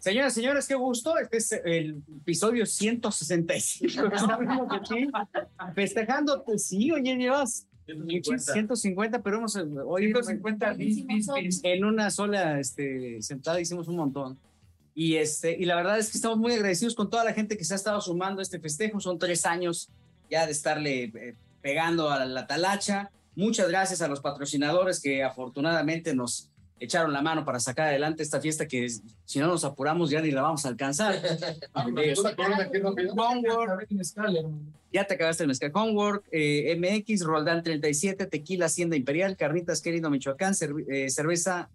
Señoras 0.00 0.32
y 0.32 0.40
señores, 0.40 0.66
qué 0.66 0.74
gusto. 0.74 1.18
Este 1.18 1.36
es 1.36 1.52
el 1.52 2.02
episodio 2.22 2.64
165. 2.64 4.06
Estamos 4.14 4.68
aquí 4.70 5.06
festejando. 5.74 6.42
Sí, 6.56 6.90
oye, 6.90 7.16
llevas 7.16 7.66
150, 7.86 9.22
pero 9.22 9.36
hemos 9.36 9.56
hoy 9.56 10.04
150 10.04 10.76
en 11.64 11.84
una 11.84 12.10
sola 12.10 12.58
este, 12.58 13.20
sentada 13.20 13.60
hicimos 13.60 13.88
un 13.88 13.96
montón. 13.96 14.38
Y, 14.94 15.16
este, 15.16 15.54
y 15.58 15.66
la 15.66 15.76
verdad 15.76 15.98
es 15.98 16.10
que 16.10 16.16
estamos 16.16 16.38
muy 16.38 16.54
agradecidos 16.54 16.94
con 16.94 17.10
toda 17.10 17.22
la 17.22 17.34
gente 17.34 17.58
que 17.58 17.64
se 17.64 17.74
ha 17.74 17.76
estado 17.76 18.00
sumando 18.00 18.40
a 18.40 18.42
este 18.42 18.58
festejo. 18.58 19.00
Son 19.00 19.18
tres 19.18 19.44
años 19.44 19.90
ya 20.30 20.46
de 20.46 20.52
estarle 20.52 21.04
eh, 21.14 21.34
pegando 21.60 22.10
a 22.10 22.24
la 22.24 22.46
talacha. 22.46 23.10
Muchas 23.36 23.68
gracias 23.68 24.00
a 24.00 24.08
los 24.08 24.20
patrocinadores 24.20 24.98
que 25.00 25.22
afortunadamente 25.22 26.14
nos 26.14 26.49
echaron 26.80 27.12
la 27.12 27.22
mano 27.22 27.44
para 27.44 27.60
sacar 27.60 27.88
adelante 27.88 28.22
esta 28.22 28.40
fiesta 28.40 28.66
que 28.66 28.88
si 29.24 29.38
no 29.38 29.46
nos 29.46 29.64
apuramos 29.64 30.10
ya 30.10 30.20
ni 30.20 30.30
la 30.30 30.42
vamos 30.42 30.64
a 30.64 30.68
alcanzar. 30.68 31.14
ya 34.92 35.04
te 35.04 35.14
acabaste 35.14 35.44
el 35.44 35.48
mezcal 35.48 35.70
Homework, 35.74 36.24
eh, 36.32 36.76
MX, 36.76 37.24
Roldán 37.24 37.62
37, 37.62 38.26
Tequila 38.26 38.66
Hacienda 38.66 38.96
Imperial, 38.96 39.36
Carnitas 39.36 39.82
Querido 39.82 40.10
Michoacán, 40.10 40.54
eh, 40.88 41.10
cerveza 41.10 41.68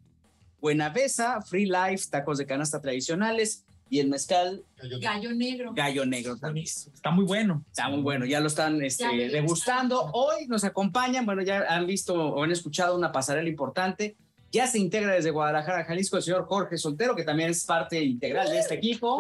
Buenavesa, 0.59 1.42
Free 1.42 1.67
Life, 1.67 2.08
tacos 2.09 2.39
de 2.39 2.48
canasta 2.48 2.81
tradicionales 2.81 3.64
y 3.88 4.00
el 4.00 4.09
mezcal 4.09 4.64
Gallo 5.00 5.31
Negro. 5.31 5.73
Gallo 5.76 6.08
Negro 6.08 6.38
también. 6.38 6.66
Está 6.66 7.11
muy 7.11 7.26
bueno. 7.26 7.64
Está 7.70 7.88
muy 7.89 8.02
bueno, 8.02 8.26
ya 8.26 8.39
lo 8.39 8.48
están 8.48 8.83
este, 8.83 9.06
degustando. 9.30 10.09
Hoy 10.14 10.48
nos 10.48 10.64
acompañan, 10.64 11.28
bueno, 11.28 11.44
ya 11.44 11.64
han 11.70 11.86
visto 11.86 12.16
o 12.16 12.44
han 12.44 12.52
escuchado 12.52 12.98
una 12.98 13.11
pasarela 13.11 13.48
importante 13.48 14.17
ya 14.56 14.67
se 14.67 14.80
integra 14.80 15.14
desde 15.14 15.31
Guadalajara, 15.31 15.84
Jalisco, 15.84 16.16
el 16.16 16.23
señor 16.23 16.45
Jorge 16.45 16.78
Soltero, 16.78 17.14
que 17.14 17.23
también 17.23 17.50
es 17.50 17.66
parte 17.66 18.02
integral 18.02 18.50
de 18.50 18.59
este 18.59 18.75
equipo. 18.75 19.20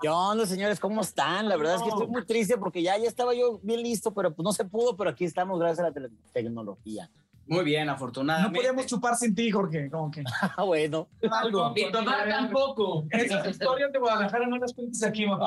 ¿Qué 0.00 0.08
onda, 0.08 0.46
señores? 0.46 0.78
¿Cómo 0.78 1.00
están? 1.00 1.48
La 1.48 1.56
verdad 1.56 1.74
es 1.74 1.82
que 1.82 1.88
estoy 1.88 2.06
muy 2.06 2.24
triste 2.24 2.56
porque 2.56 2.80
ya, 2.80 2.96
ya 2.96 3.08
estaba 3.08 3.34
yo 3.34 3.58
bien 3.62 3.82
listo, 3.82 4.14
pero 4.14 4.32
pues 4.32 4.44
no 4.44 4.52
se 4.52 4.64
pudo, 4.64 4.96
pero 4.96 5.10
aquí 5.10 5.24
estamos 5.24 5.58
gracias 5.58 5.80
a 5.80 5.90
la 5.90 6.08
tecnología. 6.32 7.10
Muy 7.48 7.64
bien, 7.64 7.88
afortunadamente. 7.88 8.52
No 8.52 8.56
podíamos 8.56 8.86
chupar 8.86 9.14
sin 9.16 9.34
ti, 9.34 9.50
Jorge. 9.50 9.88
¿Cómo 9.90 10.10
que? 10.10 10.24
Ah, 10.56 10.64
bueno. 10.64 11.08
Algo. 11.30 11.72
Y 11.76 11.90
tomar 11.92 12.28
tampoco. 12.28 13.06
Esas 13.10 13.48
historias 13.48 13.92
de 13.92 13.98
Guadalajara 13.98 14.46
no 14.46 14.58
las 14.58 14.72
cuentes 14.72 15.02
aquí, 15.02 15.26
mamá. 15.26 15.46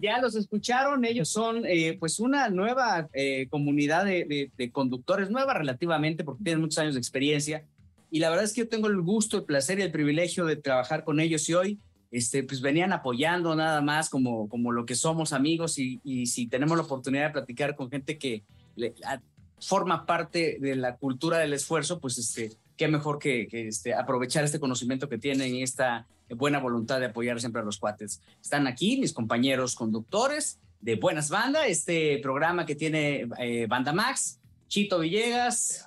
Ya 0.00 0.20
los 0.20 0.34
escucharon. 0.34 1.04
Ellos 1.04 1.28
son, 1.28 1.64
eh, 1.66 1.96
pues, 1.98 2.18
una 2.18 2.48
nueva 2.48 3.08
eh, 3.12 3.46
comunidad 3.50 4.04
de, 4.04 4.24
de, 4.24 4.50
de 4.56 4.70
conductores, 4.70 5.30
nueva 5.30 5.54
relativamente, 5.54 6.24
porque 6.24 6.44
tienen 6.44 6.60
muchos 6.60 6.78
años 6.78 6.94
de 6.94 7.00
experiencia. 7.00 7.64
Y 8.10 8.18
la 8.18 8.30
verdad 8.30 8.44
es 8.44 8.52
que 8.52 8.62
yo 8.62 8.68
tengo 8.68 8.88
el 8.88 9.00
gusto, 9.00 9.38
el 9.38 9.44
placer 9.44 9.78
y 9.78 9.82
el 9.82 9.92
privilegio 9.92 10.44
de 10.44 10.56
trabajar 10.56 11.04
con 11.04 11.20
ellos 11.20 11.48
y 11.48 11.54
hoy 11.54 11.78
este, 12.10 12.42
pues 12.42 12.60
venían 12.60 12.92
apoyando 12.92 13.54
nada 13.56 13.80
más 13.80 14.10
como, 14.10 14.48
como 14.48 14.70
lo 14.70 14.84
que 14.84 14.94
somos 14.94 15.32
amigos 15.32 15.78
y, 15.78 15.98
y 16.04 16.26
si 16.26 16.46
tenemos 16.46 16.76
la 16.76 16.84
oportunidad 16.84 17.28
de 17.28 17.32
platicar 17.32 17.74
con 17.74 17.90
gente 17.90 18.18
que 18.18 18.42
le, 18.76 18.94
a, 19.06 19.18
forma 19.62 20.06
parte 20.06 20.58
de 20.60 20.76
la 20.76 20.96
cultura 20.96 21.38
del 21.38 21.52
esfuerzo, 21.52 22.00
pues 22.00 22.18
este, 22.18 22.52
qué 22.76 22.88
mejor 22.88 23.18
que, 23.18 23.46
que 23.46 23.68
este, 23.68 23.94
aprovechar 23.94 24.44
este 24.44 24.60
conocimiento 24.60 25.08
que 25.08 25.18
tienen 25.18 25.54
y 25.54 25.62
esta 25.62 26.06
buena 26.30 26.58
voluntad 26.58 26.98
de 27.00 27.06
apoyar 27.06 27.40
siempre 27.40 27.62
a 27.62 27.64
los 27.64 27.78
cuates. 27.78 28.20
Están 28.40 28.66
aquí 28.66 28.96
mis 28.98 29.12
compañeros 29.12 29.74
conductores 29.74 30.58
de 30.80 30.96
Buenas 30.96 31.30
Bandas, 31.30 31.66
este 31.68 32.18
programa 32.18 32.66
que 32.66 32.74
tiene 32.74 33.28
eh, 33.38 33.66
Banda 33.68 33.92
Max, 33.92 34.40
Chito 34.68 34.98
Villegas, 34.98 35.86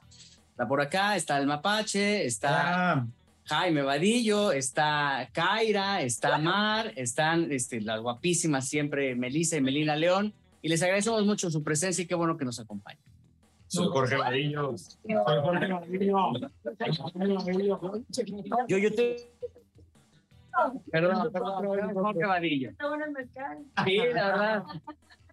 está 0.52 0.68
por 0.68 0.82
acá, 0.82 1.16
está 1.16 1.38
el 1.38 1.48
Mapache, 1.48 2.26
está... 2.26 2.94
Ah. 2.94 3.08
Jaime 3.48 3.84
Vadillo, 3.84 4.52
está 4.52 5.30
Kaira, 5.32 6.02
está 6.02 6.40
Mar, 6.40 6.92
están 6.96 7.52
este, 7.52 7.80
las 7.80 8.02
guapísimas 8.02 8.68
siempre 8.68 9.14
Melissa 9.14 9.56
y 9.58 9.62
Melina 9.62 9.96
León, 9.96 10.34
y 10.64 10.68
les 10.68 10.82
agradecemos 10.82 11.24
mucho 11.28 11.52
su 11.52 11.62
presencia 11.62 12.02
y 12.02 12.08
qué 12.08 12.16
bueno 12.16 12.38
que 12.38 12.46
nos 12.46 12.60
acompañen. 12.60 13.15
Soy 13.76 13.88
Jorge 13.88 14.16
Vadillo. 14.16 14.78
Soy 14.78 15.14
Jorge 15.14 15.74
Vadillo. 15.74 16.32
Yo, 18.68 18.78
yo 18.78 18.96
te. 18.96 19.32
Perdón, 20.90 21.32
perdón, 21.32 21.94
Jorge 21.94 22.26
Vadillo. 22.26 22.70
Está 22.70 22.88
bueno 22.88 23.06
el 23.06 23.12
mercado. 23.12 23.62
Sí, 23.86 23.98
la 24.14 24.28
verdad. 24.28 24.64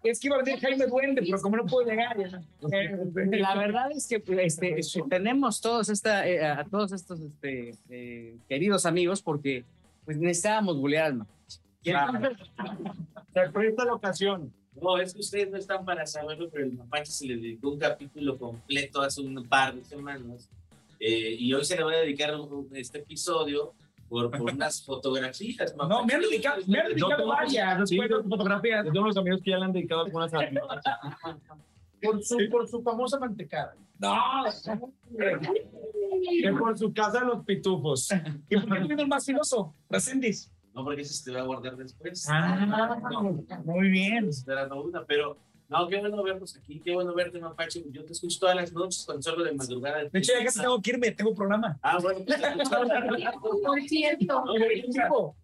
Es 0.02 0.18
que 0.18 0.26
iba 0.26 0.36
a 0.36 0.42
decir 0.42 0.58
Jaime 0.60 0.86
Duende, 0.86 1.22
pero 1.22 1.40
como 1.40 1.56
no 1.56 1.64
puedo 1.64 1.88
llegar. 1.88 2.16
La 2.60 3.54
verdad 3.54 3.92
es 3.92 4.08
que 4.08 4.20
este, 4.42 4.80
tenemos 5.08 5.60
todos 5.60 5.88
esta, 5.88 6.26
eh, 6.26 6.44
a 6.44 6.64
todos 6.64 6.90
estos 6.92 7.20
este, 7.20 7.76
eh, 7.88 8.36
queridos 8.48 8.84
amigos 8.84 9.22
porque 9.22 9.64
pues, 10.04 10.18
necesitábamos 10.18 10.78
bulear 10.78 11.12
al. 11.12 11.26
Se 13.32 13.50
presta 13.50 13.84
la 13.84 13.94
ocasión. 13.94 14.52
No, 14.80 14.98
es 14.98 15.12
que 15.12 15.20
ustedes 15.20 15.50
no 15.50 15.58
están 15.58 15.84
para 15.84 16.06
saberlo, 16.06 16.48
pero 16.50 16.64
el 16.64 16.72
Mapache 16.72 17.12
se 17.12 17.26
le 17.26 17.36
dedicó 17.36 17.70
un 17.70 17.78
capítulo 17.78 18.38
completo 18.38 19.02
hace 19.02 19.20
un 19.20 19.46
par 19.46 19.74
de 19.74 19.84
semanas. 19.84 20.48
Eh, 20.98 21.36
y 21.38 21.52
hoy 21.52 21.64
se 21.64 21.76
le 21.76 21.84
va 21.84 21.92
a 21.92 21.96
dedicar 21.96 22.34
este 22.72 22.98
episodio 22.98 23.74
por, 24.08 24.30
por 24.30 24.40
unas 24.54 24.82
fotografías. 24.82 25.74
Mapache. 25.76 26.00
No, 26.00 26.06
me 26.06 26.14
han 26.14 26.20
dedicado, 26.22 26.62
me 26.66 26.78
han 26.78 26.88
dedicado 26.88 27.26
varias 27.26 27.78
después 27.80 28.08
de 28.08 28.22
fotografías. 28.22 28.86
Yo 28.86 28.92
tengo 28.92 29.04
unos 29.04 29.16
amigos 29.16 29.40
que 29.42 29.50
ya 29.50 29.58
le 29.58 29.64
han 29.64 29.72
dedicado 29.72 30.04
algunas 30.04 30.32
por 32.02 32.22
su, 32.22 32.38
por 32.50 32.68
su 32.68 32.82
famosa 32.82 33.18
mantecada. 33.18 33.74
No, 33.98 34.44
que 36.40 36.52
por 36.52 36.76
su 36.76 36.92
casa 36.92 37.20
de 37.20 37.26
los 37.26 37.44
pitufos. 37.44 38.08
¿Y 38.48 38.56
por 38.56 38.74
qué 38.74 38.80
tú 38.80 38.86
vienes 38.88 39.06
más 39.06 39.24
filoso? 39.24 39.74
Resendis. 39.88 40.50
No, 40.74 40.84
porque 40.84 41.02
ese 41.02 41.14
se 41.14 41.24
te 41.30 41.36
va 41.36 41.42
a 41.42 41.46
guardar 41.46 41.76
después. 41.76 42.26
Ah, 42.30 42.98
muy 43.64 43.88
bien. 43.88 44.28
Esperando 44.28 44.82
una, 44.82 45.04
pero 45.04 45.36
no, 45.72 45.88
qué 45.88 45.98
bueno 46.00 46.22
vernos 46.22 46.54
aquí, 46.54 46.80
qué 46.84 46.92
bueno 46.92 47.14
verte, 47.14 47.40
Mapache. 47.40 47.82
Yo 47.90 48.04
te 48.04 48.12
escucho 48.12 48.38
todas 48.40 48.54
las 48.54 48.72
noches 48.74 49.04
cuando 49.06 49.22
salgo 49.22 49.42
de 49.42 49.52
madrugada. 49.52 50.04
De 50.04 50.18
hecho, 50.18 50.32
ya 50.38 50.44
casi 50.44 50.60
tengo 50.60 50.82
que 50.82 50.90
irme, 50.90 51.10
tengo 51.12 51.34
programa. 51.34 51.78
Ah, 51.80 51.98
bueno. 51.98 52.20
Por 53.62 53.80
cierto. 53.82 54.44
No, 54.44 54.54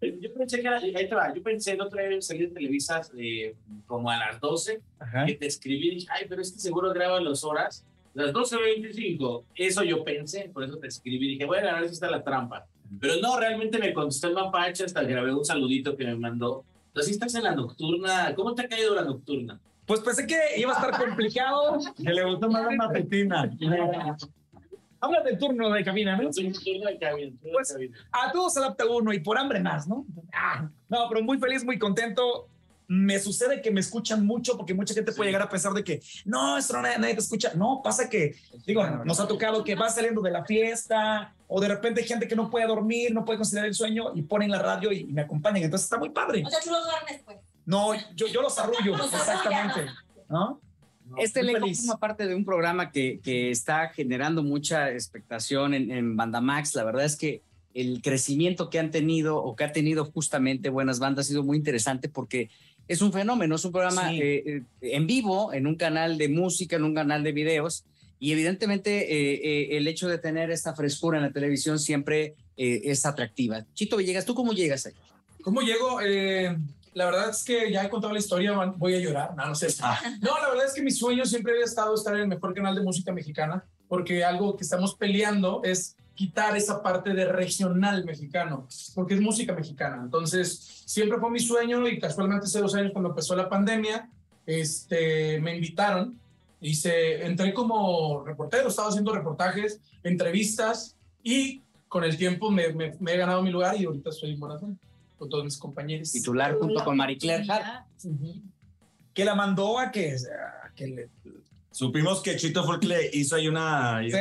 yo 0.01 0.33
pensé 0.35 0.61
que 0.61 0.67
era, 0.67 0.77
ahí 0.77 1.09
te 1.09 1.15
va, 1.15 1.33
yo 1.33 1.41
pensé 1.41 1.71
el 1.71 1.81
otro 1.81 1.99
día 1.99 2.21
salir 2.21 2.49
de 2.49 2.53
Televisa 2.53 3.01
eh, 3.17 3.55
como 3.87 4.11
a 4.11 4.17
las 4.17 4.39
12, 4.39 4.81
Ajá. 4.99 5.25
que 5.25 5.33
te 5.33 5.47
escribí 5.47 5.87
y 5.87 5.95
dije, 5.95 6.07
ay, 6.11 6.25
pero 6.29 6.41
este 6.41 6.59
seguro 6.59 6.93
graba 6.93 7.19
las 7.19 7.43
horas. 7.43 7.83
Las 8.13 8.31
12.25, 8.33 9.43
eso 9.55 9.83
yo 9.83 10.03
pensé, 10.03 10.49
por 10.53 10.63
eso 10.63 10.77
te 10.77 10.87
escribí. 10.87 11.27
Dije, 11.27 11.45
bueno, 11.45 11.69
a 11.69 11.79
ver 11.79 11.87
si 11.87 11.93
está 11.93 12.09
la 12.09 12.23
trampa. 12.23 12.67
Pero 12.99 13.15
no, 13.21 13.39
realmente 13.39 13.77
me 13.77 13.93
contestó 13.93 14.27
el 14.27 14.33
mapache, 14.33 14.85
hasta 14.85 15.03
grabé 15.03 15.33
un 15.33 15.45
saludito 15.45 15.95
que 15.95 16.05
me 16.05 16.15
mandó. 16.15 16.63
Entonces, 16.87 17.13
estás 17.13 17.35
en 17.35 17.43
la 17.43 17.53
nocturna. 17.55 18.33
¿Cómo 18.35 18.55
te 18.55 18.63
ha 18.63 18.67
caído 18.69 18.95
la 18.95 19.03
nocturna? 19.03 19.59
Pues 19.85 19.99
pensé 20.01 20.25
que 20.27 20.37
iba 20.57 20.71
a 20.71 20.75
estar 20.75 20.99
complicado. 21.05 21.79
que 21.95 22.11
le 22.13 22.23
gustó 22.25 22.49
más 22.49 22.63
la 22.65 22.71
matutina. 22.71 23.49
Habla 25.01 25.21
del 25.21 25.37
turno 25.37 25.69
de 25.71 25.83
cabina, 25.83 26.17
¿no? 26.17 26.31
Sí, 26.33 26.51
turno 26.51 26.89
de 26.89 26.97
cabina. 26.99 27.31
Turno 27.41 27.53
Pues, 27.53 27.69
de 27.69 27.73
cabina. 27.75 27.97
a 28.11 28.31
todos 28.31 28.53
se 28.53 28.59
adapta 28.59 28.85
uno 28.85 29.13
y 29.13 29.19
por 29.19 29.37
hambre 29.37 29.59
más, 29.61 29.87
¿no? 29.87 30.05
Ah, 30.33 30.67
no, 30.89 31.05
pero 31.09 31.23
muy 31.23 31.37
feliz, 31.39 31.63
muy 31.63 31.79
contento. 31.79 32.47
Me 32.89 33.19
sucede 33.19 33.61
que 33.61 33.71
me 33.71 33.79
escuchan 33.79 34.25
mucho 34.25 34.57
porque 34.57 34.73
mucha 34.73 34.93
gente 34.93 35.11
puede 35.11 35.29
llegar 35.29 35.43
a 35.43 35.49
pensar 35.49 35.73
de 35.73 35.83
que 35.83 36.01
no, 36.25 36.57
esto 36.57 36.73
no, 36.73 36.81
nadie, 36.81 36.97
nadie 36.97 37.13
te 37.13 37.21
escucha. 37.21 37.53
No, 37.53 37.81
pasa 37.83 38.09
que, 38.09 38.35
digo, 38.65 38.85
nos 39.05 39.19
ha 39.19 39.27
tocado 39.27 39.63
que 39.63 39.75
va 39.75 39.89
saliendo 39.89 40.21
de 40.21 40.31
la 40.31 40.43
fiesta 40.43 41.33
o 41.47 41.61
de 41.61 41.67
repente 41.67 42.01
hay 42.01 42.07
gente 42.07 42.27
que 42.27 42.35
no 42.35 42.49
puede 42.49 42.65
dormir, 42.65 43.13
no 43.13 43.23
puede 43.23 43.37
considerar 43.37 43.67
el 43.67 43.75
sueño 43.75 44.11
y 44.15 44.23
ponen 44.23 44.49
la 44.49 44.59
radio 44.59 44.91
y, 44.91 45.01
y 45.01 45.13
me 45.13 45.21
acompañan. 45.21 45.63
Entonces 45.63 45.85
está 45.85 45.97
muy 45.97 46.09
padre. 46.09 46.43
O 46.45 46.49
sea, 46.49 46.59
tú 46.59 46.71
lo 46.71 46.83
duermes, 46.83 47.21
pues. 47.23 47.37
No, 47.69 47.93
yo, 48.15 48.25
yo 48.25 48.41
los 48.41 48.57
arrullo, 48.57 48.97
Los 48.97 49.13
exactamente. 49.13 49.91
¿no? 50.27 50.59
Este 51.17 51.43
muy 51.43 51.51
elenco 51.51 51.75
forma 51.75 51.97
parte 51.97 52.25
de 52.25 52.33
un 52.33 52.43
programa 52.43 52.91
que, 52.91 53.19
que 53.23 53.51
está 53.51 53.89
generando 53.89 54.41
mucha 54.41 54.89
expectación 54.89 55.75
en, 55.75 55.91
en 55.91 56.17
Bandamax. 56.17 56.73
La 56.73 56.83
verdad 56.83 57.05
es 57.05 57.15
que 57.15 57.43
el 57.73 58.01
crecimiento 58.01 58.69
que 58.69 58.79
han 58.79 58.91
tenido 58.91 59.37
o 59.37 59.55
que 59.55 59.63
ha 59.63 59.71
tenido 59.71 60.05
justamente 60.05 60.69
Buenas 60.69 60.99
Bandas 60.99 61.27
ha 61.27 61.29
sido 61.29 61.43
muy 61.43 61.57
interesante 61.57 62.09
porque 62.09 62.49
es 62.89 63.01
un 63.01 63.13
fenómeno, 63.13 63.55
es 63.55 63.63
un 63.63 63.71
programa 63.71 64.09
Sí. 64.09 64.19
eh, 64.21 64.43
eh, 64.45 64.61
en 64.81 65.07
vivo, 65.07 65.53
en 65.53 65.65
un 65.67 65.75
canal 65.75 66.17
de 66.17 66.27
música, 66.27 66.75
en 66.75 66.83
un 66.83 66.93
canal 66.93 67.23
de 67.23 67.31
videos. 67.31 67.85
Y 68.19 68.33
evidentemente 68.33 68.91
eh, 69.13 69.33
eh, 69.73 69.77
el 69.77 69.87
hecho 69.87 70.09
de 70.09 70.17
tener 70.17 70.51
esta 70.51 70.75
frescura 70.75 71.19
en 71.19 71.23
la 71.23 71.31
televisión 71.31 71.79
siempre 71.79 72.35
eh, 72.57 72.81
es 72.83 73.05
atractiva. 73.05 73.63
Chito 73.73 73.95
Villegas, 73.95 74.25
¿tú 74.25 74.35
cómo 74.35 74.51
llegas 74.51 74.85
ahí? 74.87 74.93
¿Cómo 75.41 75.61
llego? 75.61 76.01
Eh, 76.01 76.57
la 76.95 77.05
verdad 77.05 77.29
es 77.29 77.43
que 77.45 77.71
ya 77.71 77.85
he 77.85 77.89
contado 77.89 78.11
la 78.11 78.19
historia, 78.19 78.51
voy 78.75 78.95
a 78.95 78.99
llorar. 78.99 79.35
No, 79.37 79.45
no 79.45 79.55
sé. 79.55 79.67
No, 80.21 80.37
la 80.41 80.49
verdad 80.49 80.65
es 80.65 80.73
que 80.73 80.81
mi 80.81 80.91
sueño 80.91 81.23
siempre 81.25 81.53
había 81.53 81.63
estado 81.63 81.95
estar 81.95 82.13
en 82.15 82.21
el 82.23 82.27
mejor 82.27 82.53
canal 82.53 82.75
de 82.75 82.81
música 82.81 83.13
mexicana, 83.13 83.63
porque 83.87 84.23
algo 84.25 84.57
que 84.57 84.63
estamos 84.65 84.95
peleando 84.95 85.61
es 85.63 85.95
quitar 86.19 86.57
esa 86.57 86.83
parte 86.83 87.13
de 87.13 87.23
regional 87.23 88.03
mexicano, 88.03 88.67
porque 88.93 89.13
es 89.13 89.21
música 89.21 89.53
mexicana. 89.53 90.01
Entonces, 90.03 90.83
siempre 90.85 91.17
fue 91.17 91.31
mi 91.31 91.39
sueño 91.39 91.87
y 91.87 91.97
casualmente 91.97 92.45
hace 92.45 92.59
dos 92.59 92.75
años 92.75 92.91
cuando 92.91 93.11
empezó 93.11 93.37
la 93.37 93.47
pandemia, 93.47 94.09
este, 94.45 95.39
me 95.39 95.55
invitaron, 95.55 96.19
hice, 96.59 97.25
entré 97.25 97.53
como 97.53 98.21
reportero, 98.25 98.67
estaba 98.67 98.89
haciendo 98.89 99.13
reportajes, 99.15 99.79
entrevistas 100.03 100.97
y 101.23 101.61
con 101.87 102.03
el 102.03 102.17
tiempo 102.17 102.51
me, 102.51 102.73
me- 102.73 102.97
me 102.99 103.13
he 103.13 103.17
ganado 103.17 103.41
mi 103.41 103.49
lugar 103.49 103.79
y 103.79 103.85
ahorita 103.85 104.09
estoy 104.09 104.31
en 104.33 104.39
Morazón 104.39 104.77
con 105.17 105.29
todos 105.29 105.45
mis 105.45 105.57
compañeros. 105.57 106.11
Titular 106.11 106.53
junto 106.55 106.83
con 106.83 106.97
Marie 106.97 107.17
Claire 107.17 107.45
Hart. 107.49 107.85
Que 109.13 109.23
la 109.23 109.35
mandó 109.35 109.79
a 109.79 109.89
que, 109.89 110.15
a 110.65 110.73
que 110.75 110.85
le... 110.87 111.09
Supimos 111.71 112.21
que 112.21 112.35
Chito 112.35 112.63
que 112.79 112.87
le 112.87 113.09
hizo 113.13 113.35
ahí 113.35 113.47
una, 113.47 114.01
Sí, 114.01 114.11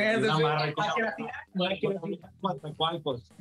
¿Cuál, 2.77 3.01
pues? 3.03 3.33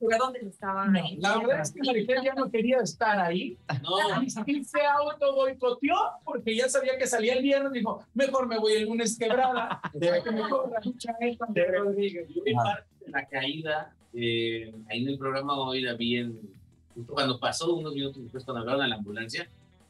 Fue 0.00 0.18
donde 0.18 0.40
estaban 0.40 0.92
No, 0.92 1.02
la 1.18 1.38
verdad 1.38 1.60
es 1.60 1.72
que 1.72 1.80
Maricel 1.86 2.22
ya 2.24 2.34
no 2.34 2.50
quería 2.50 2.78
estar 2.78 3.20
ahí 3.20 3.56
No, 3.82 4.22
y 4.22 4.64
se 4.64 4.80
auto 4.84 5.34
boicoteó 5.34 5.94
porque 6.24 6.56
ya 6.56 6.68
sabía 6.68 6.98
que 6.98 7.06
salía 7.06 7.34
el 7.34 7.42
viernes. 7.42 7.72
Dijo, 7.72 8.04
mejor 8.12 8.48
me 8.48 8.58
voy 8.58 8.72
el 8.72 8.84
lunes 8.84 9.16
quebrada. 9.16 9.80
De 9.94 10.22
que 10.24 10.30
me 10.32 10.48
corra 10.48 10.80
mucha 10.82 11.14
esta 11.20 11.46
de 11.48 11.66
Rodríguez. 11.66 12.28
yo 12.34 12.42
vi 12.42 12.54
parte 12.54 12.88
de 13.04 13.10
la 13.12 13.26
caída 13.26 13.96
eh, 14.18 14.72
ahí 14.88 15.02
en 15.02 15.08
el 15.08 15.18
programa 15.18 15.58
hoy 15.58 15.82
la 15.82 15.92
vi 15.92 16.16
en, 16.16 16.40
justo 16.94 17.12
cuando 17.12 17.38
pasó 17.38 17.74
unos 17.74 17.92
minutos 17.92 18.22
después 18.22 18.44
cuando 18.44 18.60
hablaron 18.60 18.82
a 18.82 18.88
la 18.88 18.94
ambulancia, 18.96 19.46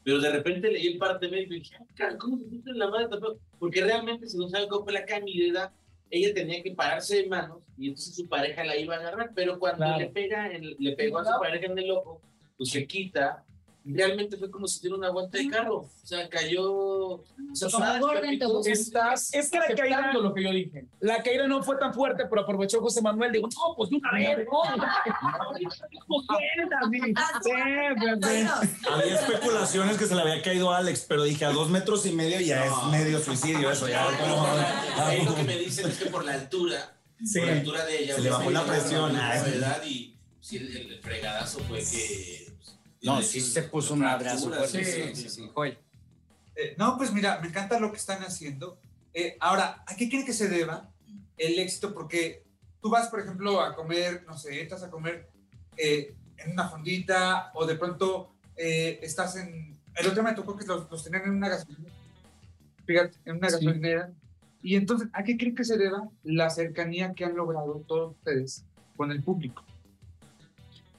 pero 0.06 0.20
de 0.20 0.31
repente 0.31 0.70
leí 0.70 0.87
el 0.87 0.99
parte 0.99 1.26
médico 1.29 1.55
y 1.55 1.58
dije, 1.58 1.75
"Ah, 1.99 2.17
¿cómo 2.17 2.38
se 2.38 2.49
siente 2.49 2.70
la 2.75 2.88
madre? 2.88 3.08
feo?". 3.08 3.41
Porque 3.58 3.81
realmente, 3.82 4.29
si 4.29 4.38
no 4.38 4.49
saben 4.49 4.69
cómo 4.69 4.85
fue 4.85 4.93
la 4.93 5.05
caída, 5.05 5.73
ella 6.11 6.32
tenía 6.32 6.62
que 6.62 6.70
pararse 6.76 7.23
de 7.23 7.29
manos 7.29 7.64
y 7.76 7.88
entonces 7.88 8.14
su 8.14 8.29
pareja 8.29 8.62
la 8.62 8.76
iba 8.76 8.94
a 8.94 8.99
agarrar, 9.00 9.32
pero 9.35 9.58
cuando 9.58 9.79
Claro. 9.85 9.99
le, 9.99 10.06
pega 10.11 10.53
en- 10.53 10.76
le 10.79 10.93
pegó 10.93 11.19
a 11.19 11.25
su 11.25 11.41
pareja 11.41 11.67
en 11.67 11.76
el 11.81 11.91
ojo, 11.91 12.20
pues 12.56 12.70
se 12.70 12.87
quita. 12.87 13.44
Realmente 13.88 14.36
fue 14.36 14.50
como 14.50 14.66
si 14.66 14.78
tuviera 14.80 14.96
una 14.96 15.10
vuelta 15.10 15.38
de 15.38 15.48
carro. 15.48 15.76
O 15.76 15.90
sea, 16.02 16.28
cayó. 16.28 16.64
O 16.72 17.24
sea, 17.52 17.68
tobogán. 17.68 18.00
Estás 18.66 19.32
Es 19.32 19.48
que 19.50 19.58
la 19.58 19.74
caída- 19.74 20.12
lo 20.12 20.34
que 20.34 20.42
yo 20.42 20.50
dije. 20.50 20.86
La 21.00 21.22
caída 21.22 21.46
no 21.46 21.62
fue 21.62 21.76
tan 21.78 21.94
fuerte, 21.94 22.24
pero 22.28 22.42
aprovechó 22.42 22.80
José 22.80 23.00
Manuel. 23.00 23.30
Digo, 23.30 23.48
no, 23.48 23.74
pues 23.76 23.90
de 23.90 23.96
una 23.96 24.12
vez, 24.12 24.38
no. 24.38 24.62
Pues. 26.08 26.26
Había 28.90 29.14
especulaciones 29.14 29.96
que 29.98 30.06
se 30.06 30.14
le 30.14 30.20
había 30.22 30.42
caído 30.42 30.72
a 30.72 30.78
Alex, 30.78 31.04
pero 31.08 31.24
dije 31.24 31.44
a 31.44 31.50
dos 31.50 31.68
metros 31.70 32.06
y 32.06 32.12
medio 32.12 32.40
ya 32.40 32.66
No. 32.66 32.92
es 32.92 33.00
medio 33.00 33.20
suicidio 33.20 33.70
eso. 33.70 33.88
Ya, 33.88 34.06
Ahí 35.06 35.24
lo 35.24 35.34
que 35.34 35.42
me 35.44 35.56
dicen 35.58 35.88
es 35.88 35.98
que 35.98 36.06
por 36.10 36.24
la 36.24 36.34
altura, 36.34 36.92
Sí. 37.24 37.38
por 37.40 37.48
la 37.48 37.54
altura 37.54 37.84
de 37.86 38.02
ella, 38.04 38.14
Se 38.16 38.20
le 38.22 38.30
bajó 38.30 38.50
la 38.50 38.64
presión, 38.64 39.12
la 39.12 39.30
ah, 39.30 39.86
y 39.86 40.16
sí, 40.40 40.56
el, 40.56 40.76
el 40.76 41.00
fregadazo 41.00 41.60
fue 41.60 41.78
que. 41.78 42.45
No, 43.06 43.23
sí 43.23 43.41
se 43.41 43.62
puso 43.62 43.94
un 43.94 44.05
abrazo 44.05 44.53
sí, 44.67 44.85
Sí, 44.85 45.29
sí. 45.29 45.50
Eh, 46.55 46.75
no, 46.79 46.97
pues 46.97 47.12
mira, 47.12 47.38
me 47.41 47.49
encanta 47.49 47.79
lo 47.79 47.91
que 47.91 47.99
están 47.99 48.23
haciendo. 48.23 48.79
Eh, 49.12 49.37
ahora, 49.41 49.85
¿a 49.87 49.97
qué 49.97 50.08
creen 50.08 50.26
que 50.26 50.32
se 50.32 50.49
deba 50.49 50.91
el 51.37 51.58
éxito? 51.58 51.94
Porque 51.94 52.44
tú 52.81 52.91
vas, 52.91 53.08
por 53.08 53.20
ejemplo, 53.20 53.61
a 53.61 53.75
comer, 53.75 54.25
no 54.26 54.37
sé, 54.37 54.61
estás 54.61 54.82
a 54.82 54.91
comer 54.91 55.29
eh, 55.76 56.14
en 56.38 56.53
una 56.53 56.69
fondita 56.69 57.50
o 57.55 57.67
de 57.67 57.76
pronto 57.76 58.35
eh, 58.56 58.99
estás 59.03 59.37
en... 59.37 59.76
El 59.94 60.06
otro 60.06 60.23
día 60.23 60.31
me 60.31 60.37
tocó 60.37 60.56
que 60.56 60.67
los, 60.67 60.91
los 60.91 61.05
tenían 61.05 61.25
en 61.25 61.31
una 61.31 61.49
gasolinera. 61.49 61.94
Fíjate, 62.87 63.19
en 63.25 63.37
una 63.37 63.49
gasolinera. 63.49 64.12
Y 64.62 64.76
entonces, 64.76 65.08
¿a 65.12 65.23
qué 65.25 65.37
creen 65.37 65.55
que 65.55 65.64
se 65.64 65.76
deba 65.76 66.08
la 66.23 66.50
cercanía 66.50 67.14
que 67.14 67.25
han 67.25 67.37
logrado 67.37 67.85
todos 67.87 68.17
ustedes 68.17 68.64
con 68.97 69.12
el 69.12 69.23
público? 69.23 69.64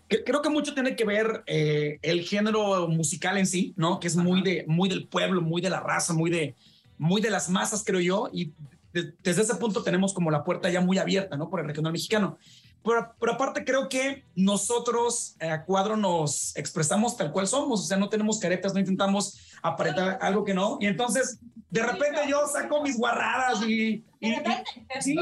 Que- 0.08 0.24
Creo 0.24 0.42
que 0.42 0.50
mucho 0.50 0.74
tiene 0.74 0.96
que 0.96 1.06
ver 1.06 1.44
eh, 1.48 2.00
el 2.02 2.22
género 2.22 2.88
musical 2.88 3.38
en 3.38 3.46
sí, 3.46 3.74
¿no? 3.76 4.00
Que 4.00 4.08
es 4.08 4.16
muy, 4.16 4.42
de, 4.42 4.64
muy 4.68 4.90
del 4.90 5.08
pueblo, 5.08 5.42
muy 5.42 5.62
de 5.62 5.70
la 5.70 5.80
raza, 5.80 6.14
muy 6.14 6.30
de, 6.30 6.56
muy 6.98 7.22
de 7.22 7.30
las 7.30 7.50
masas, 7.50 7.84
creo 7.86 8.00
yo. 8.00 8.30
Y 8.32 8.52
de- 8.94 9.14
desde 9.24 9.42
ese 9.42 9.56
punto 9.56 9.84
tenemos 9.84 10.14
como 10.14 10.32
la 10.32 10.44
puerta 10.44 10.70
ya 10.70 10.82
muy 10.82 10.98
abierta, 10.98 11.36
¿no? 11.38 11.50
Por 11.50 11.60
el 11.60 11.68
regional 11.68 11.92
mexicano. 11.92 12.38
Pero, 12.86 13.12
pero 13.20 13.34
aparte 13.34 13.66
creo 13.66 13.90
que 13.90 14.24
nosotros 14.36 15.36
eh, 15.42 15.50
a 15.50 15.66
cuadro 15.66 15.98
nos 15.98 16.56
expresamos 16.56 17.18
tal 17.18 17.32
cual 17.34 17.46
somos, 17.48 17.82
o 17.82 17.84
sea, 17.84 17.98
no 17.98 18.08
tenemos 18.08 18.40
caretas, 18.40 18.74
no 18.74 18.80
intentamos 18.80 19.38
aparentar 19.62 20.20
algo 20.22 20.46
que 20.46 20.54
no. 20.54 20.78
Y 20.80 20.86
entonces, 20.86 21.40
de 21.70 21.84
repente 21.84 22.22
yo 22.30 22.48
saco 22.48 22.82
mis 22.82 22.98
guarradas 22.98 23.62
y, 23.68 24.06
y- 24.22 24.30
y- 24.30 25.02
sí, 25.02 25.16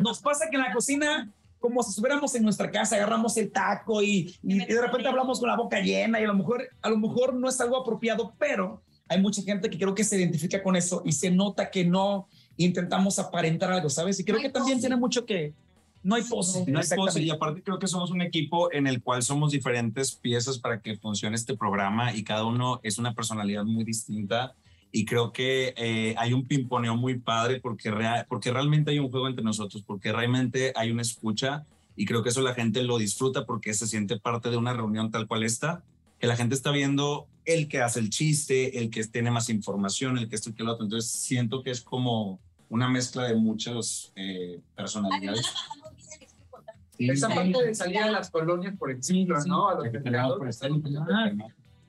nos 0.00 0.20
pasa 0.20 0.46
que 0.48 0.56
en 0.56 0.62
la 0.62 0.72
cocina 0.72 1.30
como 1.64 1.82
si 1.82 1.88
estuviéramos 1.88 2.34
en 2.34 2.42
nuestra 2.42 2.70
casa, 2.70 2.94
agarramos 2.96 3.34
el 3.38 3.50
taco 3.50 4.02
y, 4.02 4.36
y 4.42 4.58
de 4.58 4.82
repente 4.82 5.08
hablamos 5.08 5.40
con 5.40 5.48
la 5.48 5.56
boca 5.56 5.80
llena 5.80 6.20
y 6.20 6.24
a 6.24 6.26
lo 6.26 6.34
mejor 6.34 6.62
a 6.82 6.90
lo 6.90 6.98
mejor 6.98 7.32
no 7.32 7.48
es 7.48 7.58
algo 7.58 7.78
apropiado, 7.78 8.34
pero 8.38 8.82
hay 9.08 9.18
mucha 9.18 9.40
gente 9.40 9.70
que 9.70 9.78
creo 9.78 9.94
que 9.94 10.04
se 10.04 10.18
identifica 10.18 10.62
con 10.62 10.76
eso 10.76 11.00
y 11.06 11.12
se 11.12 11.30
nota 11.30 11.70
que 11.70 11.86
no 11.86 12.28
intentamos 12.58 13.18
aparentar 13.18 13.72
algo, 13.72 13.88
¿sabes? 13.88 14.20
Y 14.20 14.24
creo 14.24 14.36
No 14.36 14.40
hay 14.42 14.48
que 14.48 14.52
también 14.52 14.76
pose. 14.76 14.88
tiene 14.88 15.00
mucho 15.00 15.24
que 15.24 15.54
no 16.02 16.16
hay 16.16 16.22
pose. 16.24 16.66
No 16.68 16.80
es 16.80 16.92
pose, 16.94 17.22
y 17.22 17.30
aparte 17.30 17.62
creo 17.62 17.78
que 17.78 17.86
somos 17.86 18.10
un 18.10 18.20
equipo 18.20 18.70
en 18.70 18.86
el 18.86 19.02
cual 19.02 19.22
somos 19.22 19.52
diferentes 19.52 20.12
piezas 20.12 20.58
para 20.58 20.82
que 20.82 20.98
funcione 20.98 21.34
este 21.34 21.56
programa 21.56 22.14
y 22.14 22.24
cada 22.24 22.44
uno 22.44 22.78
es 22.82 22.98
una 22.98 23.14
personalidad 23.14 23.64
muy 23.64 23.84
distinta 23.84 24.54
y 24.96 25.04
creo 25.06 25.32
que 25.32 25.74
eh, 25.76 26.14
hay 26.18 26.32
un 26.32 26.46
pimponeo 26.46 26.96
muy 26.96 27.18
padre 27.18 27.60
porque, 27.60 27.90
rea- 27.90 28.26
porque 28.28 28.52
realmente 28.52 28.92
hay 28.92 29.00
un 29.00 29.10
juego 29.10 29.26
entre 29.26 29.44
nosotros, 29.44 29.82
porque 29.84 30.12
realmente 30.12 30.72
hay 30.76 30.92
una 30.92 31.02
escucha 31.02 31.66
y 31.96 32.06
creo 32.06 32.22
que 32.22 32.28
eso 32.28 32.42
la 32.42 32.54
gente 32.54 32.84
lo 32.84 32.96
disfruta 32.96 33.44
porque 33.44 33.74
se 33.74 33.88
siente 33.88 34.20
parte 34.20 34.50
de 34.50 34.56
una 34.56 34.72
reunión 34.72 35.10
tal 35.10 35.26
cual 35.26 35.42
esta, 35.42 35.82
que 36.20 36.28
la 36.28 36.36
gente 36.36 36.54
está 36.54 36.70
viendo 36.70 37.26
el 37.44 37.66
que 37.66 37.82
hace 37.82 37.98
el 37.98 38.08
chiste, 38.08 38.78
el 38.78 38.88
que 38.88 39.04
tiene 39.04 39.32
más 39.32 39.50
información, 39.50 40.16
el 40.16 40.28
que 40.28 40.36
esto 40.36 40.50
y 40.50 40.52
que 40.54 40.62
lo 40.62 40.72
otro, 40.74 40.84
entonces 40.84 41.10
siento 41.10 41.64
que 41.64 41.72
es 41.72 41.80
como 41.80 42.38
una 42.68 42.88
mezcla 42.88 43.24
de 43.24 43.34
muchas 43.34 44.12
eh, 44.14 44.60
personalidades. 44.76 45.44
Esa 46.98 47.28
parte 47.34 47.66
de 47.66 47.74
salir 47.74 47.98
a 47.98 48.10
las 48.12 48.30
colonias, 48.30 48.76
por 48.78 48.92
ejemplo, 48.92 49.36
¿no? 49.46 49.68
A 49.70 49.74
los 49.74 49.82
mercados. 49.92 50.38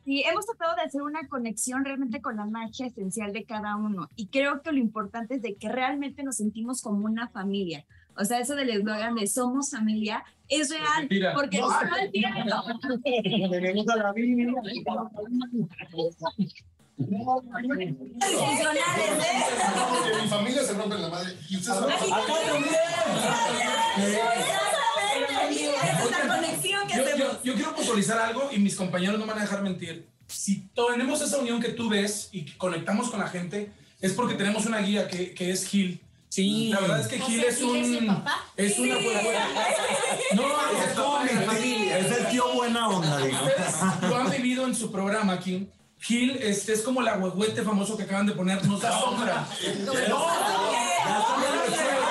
Sí, 0.05 0.23
hemos 0.23 0.45
tratado 0.45 0.75
de 0.75 0.83
hacer 0.83 1.01
una 1.01 1.27
conexión 1.27 1.83
realmente 1.83 2.21
con 2.21 2.37
la 2.37 2.45
magia 2.45 2.85
esencial 2.85 3.33
de 3.33 3.43
cada 3.43 3.75
uno 3.75 4.07
y 4.15 4.27
creo 4.27 4.61
que 4.61 4.71
lo 4.71 4.77
importante 4.77 5.33
es 5.35 5.41
de 5.41 5.55
que 5.55 5.67
realmente 5.67 6.21
nos 6.21 6.37
sentimos 6.37 6.83
como 6.83 7.05
una 7.05 7.27
familia. 7.29 7.85
O 8.15 8.23
sea, 8.23 8.39
eso 8.39 8.55
del 8.55 8.69
eslogan 8.69 9.15
de 9.15 9.25
somos 9.25 9.71
familia 9.71 10.23
es 10.47 10.69
real, 10.69 11.09
porque 11.33 11.59
No. 11.59 11.69
Tradicionales, 18.19 18.83
¿eh? 19.19 20.21
mi 20.21 20.27
familia 20.29 20.63
se 20.63 20.73
rompe 20.75 20.97
la 20.97 21.09
madre. 21.09 21.33
Y 21.49 21.57
ustedes 21.57 21.81
Yo, 27.45 27.53
quiero 27.53 27.75
puntualizar 27.75 28.17
algo 28.17 28.49
y 28.51 28.57
mis 28.57 28.75
compañeros 28.75 29.19
no 29.19 29.25
me 29.27 29.33
van 29.33 29.39
a 29.39 29.45
dejar 29.45 29.61
mentir. 29.61 30.07
Si 30.27 30.67
tenemos 30.73 31.21
esa 31.21 31.37
unión 31.37 31.61
que 31.61 31.69
tú 31.69 31.87
ves 31.87 32.29
y 32.31 32.43
que 32.43 32.57
conectamos 32.57 33.11
con 33.11 33.19
la 33.19 33.27
gente, 33.27 33.71
es 34.01 34.13
porque 34.13 34.33
tenemos 34.33 34.65
una 34.65 34.79
guía 34.79 35.07
que, 35.07 35.35
que 35.35 35.51
es 35.51 35.67
Gil. 35.67 36.01
Sí. 36.29 36.69
La 36.73 36.79
verdad 36.79 37.01
es 37.01 37.07
que 37.07 37.19
Gil 37.19 37.43
es 37.43 37.61
un. 37.61 38.23
Es 38.57 38.79
una 38.79 38.95
buena. 38.95 39.47
No, 40.33 40.43
es 40.85 40.93
como 40.95 41.19
mi 41.19 41.29
familia. 41.29 41.99
Es 41.99 42.17
el 42.17 42.27
tío 42.29 42.51
buena 42.53 42.89
onda, 42.89 43.19
digo. 43.19 43.37
Lo 44.01 44.15
han 44.17 44.31
vivido 44.31 44.65
en 44.65 44.75
su 44.75 44.91
programa 44.91 45.33
aquí. 45.33 45.69
Gil 45.99 46.37
este, 46.41 46.73
es 46.73 46.81
como 46.81 47.01
el 47.01 47.07
agüehuete 47.07 47.61
famoso 47.61 47.95
que 47.95 48.03
acaban 48.03 48.25
de 48.25 48.33
poner. 48.33 48.65
Nos 48.65 48.81
da 48.81 48.99
sombra. 48.99 49.47
No, 49.85 49.93
ya 49.93 50.03
estamos 51.19 51.45
en 51.45 52.04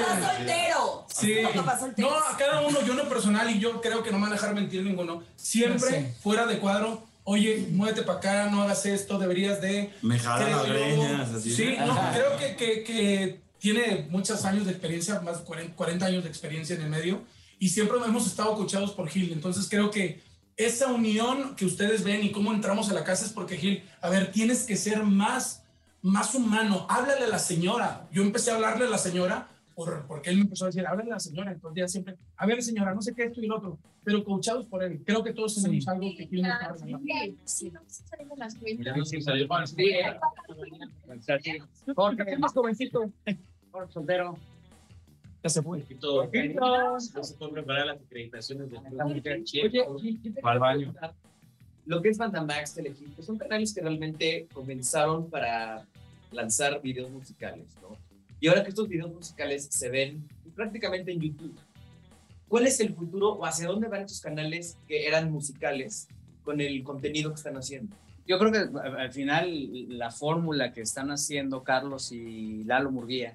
papá 0.00 0.36
soltero. 0.36 1.06
Sí. 1.08 1.36
Papá 1.54 1.78
soltero. 1.78 2.10
No, 2.10 2.16
a 2.16 2.36
cada 2.36 2.60
uno, 2.60 2.82
yo 2.82 2.92
en 2.92 2.98
lo 2.98 3.08
personal, 3.08 3.50
y 3.50 3.58
yo 3.58 3.80
creo 3.80 4.02
que 4.02 4.10
no 4.10 4.18
me 4.18 4.24
van 4.24 4.32
a 4.32 4.36
dejar 4.36 4.54
mentir 4.54 4.82
ninguno, 4.82 5.22
siempre 5.36 6.14
fuera 6.22 6.46
de 6.46 6.58
cuadro, 6.58 7.04
oye, 7.24 7.66
muévete 7.70 8.02
para 8.02 8.18
acá, 8.18 8.50
no 8.50 8.62
hagas 8.62 8.86
esto, 8.86 9.18
deberías 9.18 9.60
de... 9.60 9.92
Me 10.02 10.18
jalan 10.18 10.50
las 10.50 10.68
greñas, 10.68 11.30
así. 11.30 11.54
Sí, 11.54 11.76
no, 11.78 11.98
creo 12.12 12.36
que, 12.38 12.56
que, 12.56 12.84
que 12.84 13.40
tiene 13.58 14.06
muchos 14.10 14.44
años 14.44 14.66
de 14.66 14.72
experiencia, 14.72 15.20
más 15.20 15.40
de 15.40 15.44
40, 15.44 15.74
40 15.74 16.06
años 16.06 16.22
de 16.22 16.28
experiencia 16.28 16.76
en 16.76 16.82
el 16.82 16.90
medio, 16.90 17.22
y 17.58 17.70
siempre 17.70 17.98
hemos 18.04 18.26
estado 18.26 18.54
coachados 18.54 18.92
por 18.92 19.08
Gil, 19.08 19.32
entonces 19.32 19.66
creo 19.68 19.90
que 19.90 20.20
esa 20.56 20.86
unión 20.86 21.54
que 21.54 21.66
ustedes 21.66 22.02
ven 22.02 22.24
y 22.24 22.32
cómo 22.32 22.52
entramos 22.52 22.88
a 22.90 22.94
la 22.94 23.04
casa 23.04 23.26
es 23.26 23.32
porque 23.32 23.58
Gil, 23.58 23.84
a 24.00 24.08
ver, 24.08 24.32
tienes 24.32 24.62
que 24.62 24.76
ser 24.76 25.02
más, 25.02 25.62
más 26.02 26.34
humano. 26.34 26.86
Háblale 26.88 27.26
a 27.26 27.28
la 27.28 27.38
señora. 27.38 28.08
Yo 28.10 28.22
empecé 28.22 28.50
a 28.50 28.54
hablarle 28.54 28.86
a 28.86 28.90
la 28.90 28.98
señora 28.98 29.48
por, 29.76 30.06
porque 30.06 30.30
él 30.30 30.36
me 30.36 30.42
empezó 30.42 30.64
a 30.64 30.68
decir, 30.68 30.86
háblale 30.86 31.10
a 31.10 31.14
la 31.14 31.20
señora. 31.20 31.52
Entonces 31.52 31.78
ya 31.78 31.86
siempre, 31.86 32.16
a 32.36 32.46
ver, 32.46 32.62
señora, 32.62 32.94
no 32.94 33.02
sé 33.02 33.14
qué, 33.14 33.24
esto 33.24 33.42
y 33.42 33.46
lo 33.46 33.58
otro, 33.58 33.78
pero 34.02 34.24
coachados 34.24 34.66
por 34.66 34.82
él. 34.82 35.02
Creo 35.04 35.22
que 35.22 35.34
todos 35.34 35.62
tenemos 35.62 35.86
algo 35.86 36.08
que 36.16 36.22
está 36.22 36.74
regalando. 36.74 37.00
Sí, 37.44 37.70
no 37.70 37.80
se 37.86 38.02
salen 38.04 38.28
de 38.30 38.36
las 38.36 38.56
Jorge, 41.94 42.24
¿qué 42.24 42.38
más 42.38 42.52
jovencito? 42.54 43.12
Jorge 43.70 43.92
soltero. 43.92 44.38
Ya 45.44 45.50
se 45.50 45.62
fue. 45.62 45.80
Todo. 46.00 46.24
No 46.24 46.98
se 47.00 47.34
puede 47.34 47.52
preparar 47.52 47.86
las 47.86 48.00
acreditaciones 48.00 48.70
de 48.70 48.78
Oye, 49.88 50.20
al 50.42 50.58
baño. 50.58 50.94
Lo 51.84 52.00
que 52.00 52.08
es 52.08 52.18
Bandamax, 52.18 52.74
Telehit, 52.74 53.20
son 53.20 53.36
canales 53.36 53.72
que 53.74 53.82
realmente 53.82 54.48
comenzaron 54.52 55.28
para 55.30 55.86
lanzar 56.32 56.80
videos 56.80 57.10
musicales, 57.10 57.66
¿no? 57.82 58.05
Y 58.40 58.48
ahora 58.48 58.62
que 58.62 58.70
estos 58.70 58.88
videos 58.88 59.12
musicales 59.12 59.66
se 59.70 59.88
ven 59.88 60.26
prácticamente 60.54 61.12
en 61.12 61.20
YouTube, 61.20 61.54
¿cuál 62.48 62.66
es 62.66 62.78
el 62.80 62.94
futuro 62.94 63.32
o 63.34 63.44
hacia 63.44 63.66
dónde 63.68 63.88
van 63.88 64.02
estos 64.02 64.20
canales 64.20 64.76
que 64.86 65.06
eran 65.06 65.30
musicales 65.30 66.08
con 66.44 66.60
el 66.60 66.82
contenido 66.84 67.30
que 67.30 67.36
están 67.36 67.56
haciendo? 67.56 67.96
Yo 68.26 68.38
creo 68.38 68.52
que 68.52 68.58
al 68.58 69.00
al 69.00 69.12
final 69.12 69.88
la 69.98 70.10
fórmula 70.10 70.72
que 70.72 70.80
están 70.80 71.10
haciendo 71.10 71.62
Carlos 71.62 72.10
y 72.12 72.64
Lalo 72.64 72.90
Murguía 72.90 73.32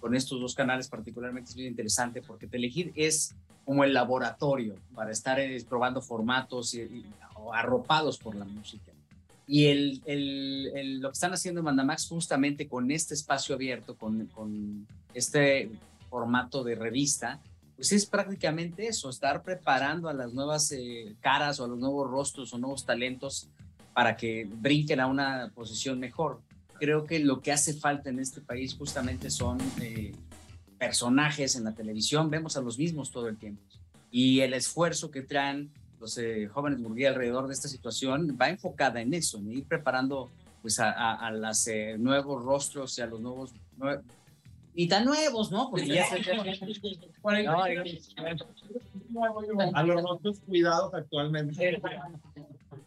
con 0.00 0.14
estos 0.16 0.40
dos 0.40 0.54
canales 0.54 0.88
particularmente 0.88 1.50
es 1.50 1.56
bien 1.56 1.68
interesante 1.68 2.22
porque 2.22 2.48
Telehit 2.48 2.92
es 2.96 3.34
como 3.64 3.84
el 3.84 3.94
laboratorio 3.94 4.74
para 4.94 5.12
estar 5.12 5.38
eh, 5.38 5.64
probando 5.68 6.02
formatos 6.02 6.74
y, 6.74 6.80
y- 6.82 7.06
arropados 7.52 8.18
por 8.18 8.34
la 8.34 8.44
música. 8.44 8.92
Y 9.46 9.66
el, 9.66 11.00
lo 11.00 11.08
que 11.08 11.12
están 11.12 11.32
haciendo 11.32 11.60
en 11.60 11.64
Mandamax 11.64 12.08
justamente 12.08 12.68
con 12.68 12.90
este 12.90 13.14
espacio 13.14 13.54
abierto, 13.54 13.96
con, 13.96 14.26
con 14.26 14.86
este 15.14 15.70
formato 16.08 16.62
de 16.62 16.74
revista, 16.74 17.40
pues 17.76 17.92
es 17.92 18.06
prácticamente 18.06 18.86
eso, 18.86 19.10
estar 19.10 19.42
preparando 19.42 20.08
a 20.08 20.14
las 20.14 20.32
nuevas 20.32 20.70
eh, 20.72 21.16
caras 21.20 21.58
o 21.58 21.64
a 21.64 21.68
los 21.68 21.78
nuevos 21.78 22.08
rostros 22.08 22.52
o 22.54 22.58
nuevos 22.58 22.84
talentos 22.86 23.48
para 23.92 24.16
que 24.16 24.46
brinquen 24.48 25.00
a 25.00 25.06
una 25.06 25.50
posición 25.54 25.98
mejor. 25.98 26.40
Creo 26.78 27.04
que 27.04 27.18
lo 27.18 27.40
que 27.40 27.52
hace 27.52 27.74
falta 27.74 28.10
en 28.10 28.20
este 28.20 28.40
país 28.40 28.74
justamente 28.74 29.30
son 29.30 29.58
eh, 29.80 30.12
personajes 30.78 31.56
en 31.56 31.64
la 31.64 31.74
televisión, 31.74 32.30
vemos 32.30 32.56
a 32.56 32.60
los 32.60 32.78
mismos 32.78 33.10
todo 33.10 33.28
el 33.28 33.36
tiempo. 33.36 33.62
Y 34.10 34.40
el 34.40 34.54
esfuerzo 34.54 35.10
que 35.10 35.22
traen 35.22 35.72
los 36.02 36.18
eh, 36.18 36.48
jóvenes 36.48 36.80
Murguía 36.80 37.10
alrededor 37.10 37.46
de 37.46 37.54
esta 37.54 37.68
situación 37.68 38.36
va 38.38 38.50
enfocada 38.50 39.00
en 39.00 39.14
eso, 39.14 39.38
en 39.38 39.52
ir 39.52 39.64
preparando 39.64 40.30
pues 40.60 40.78
a, 40.80 40.90
a, 40.90 41.28
a 41.28 41.30
los 41.30 41.66
nuevos 41.98 42.44
rostros 42.44 42.98
y 42.98 43.02
a 43.02 43.06
los 43.06 43.20
nuevos... 43.20 43.54
nue- 43.78 44.02
y 44.74 44.88
tan 44.88 45.04
nuevos, 45.04 45.52
¿no? 45.52 45.70
Porque 45.70 45.86
ya 45.86 46.06
se... 46.06 46.16
A 49.74 49.82
los 49.84 50.02
otros 50.06 50.40
cuidados 50.40 50.94
actualmente. 50.94 51.80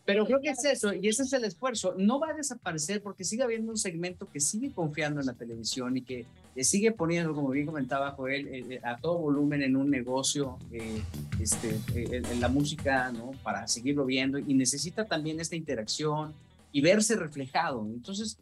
Pero 0.04 0.26
creo 0.26 0.40
que 0.42 0.50
es 0.50 0.66
eso, 0.66 0.94
y 0.94 1.08
ese 1.08 1.24
es 1.24 1.34
el 1.34 1.46
esfuerzo. 1.46 1.96
No 1.98 2.20
va 2.20 2.30
a 2.30 2.34
desaparecer 2.34 3.02
porque 3.02 3.24
sigue 3.24 3.44
habiendo 3.44 3.72
un 3.72 3.78
segmento 3.78 4.28
que 4.30 4.40
sigue 4.40 4.72
confiando 4.72 5.20
en 5.20 5.28
la 5.28 5.34
televisión 5.34 5.96
y 5.98 6.02
que 6.02 6.26
eh, 6.56 6.64
sigue 6.64 6.92
poniendo, 6.92 7.34
como 7.36 7.50
bien 7.50 7.66
comentaba 7.66 8.12
Joel, 8.12 8.48
eh, 8.48 8.66
eh, 8.70 8.80
a 8.84 8.98
todo 8.98 9.18
volumen 9.20 9.62
en 9.62 9.76
un 9.76 9.90
negocio, 9.90 10.58
eh, 10.72 11.02
este, 11.40 11.78
en- 11.96 12.40
la 12.40 12.48
música, 12.48 13.12
¿no? 13.12 13.32
Para 13.44 13.68
seguirlo 13.68 14.06
viendo 14.06 14.40
y 14.40 14.54
necesita 14.54 15.06
también 15.06 15.40
esta 15.40 15.56
interacción 15.56 16.34
y 16.72 16.82
verse 16.82 17.16
reflejado. 17.16 17.86
Entonces, 17.86 18.38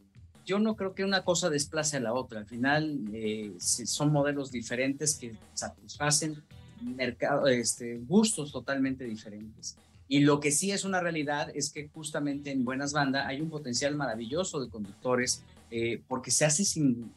yo 0.46 0.60
no 0.60 0.76
creo 0.76 0.94
que 0.94 1.04
una 1.06 1.24
cosa 1.24 1.50
desplace 1.50 1.98
a 1.98 2.00
la 2.02 2.14
otra. 2.14 2.40
Al 2.42 2.46
final, 2.46 3.00
eh, 3.14 3.54
son 3.60 4.12
modelos 4.12 4.52
diferentes 4.52 5.16
que 5.16 5.34
satisfacen 5.54 6.36
mercado, 6.82 7.48
este, 7.48 7.98
gustos 8.08 8.52
totalmente 8.52 9.06
diferentes. 9.06 9.78
Y 10.10 10.20
lo 10.20 10.40
que 10.42 10.52
sí 10.52 10.72
es 10.72 10.84
una 10.84 11.00
realidad 11.00 11.50
es 11.56 11.72
que 11.72 11.88
justamente 11.88 12.52
en 12.52 12.66
Buenas 12.66 12.92
Bandas 12.92 13.26
hay 13.26 13.40
un 13.42 13.50
potencial 13.50 13.96
maravilloso 13.96 14.60
de 14.60 14.70
conductores 14.70 15.42
eh, 15.72 16.02
porque 16.10 16.30
se 16.30 16.44
hace 16.46 16.66
sin, 16.66 17.10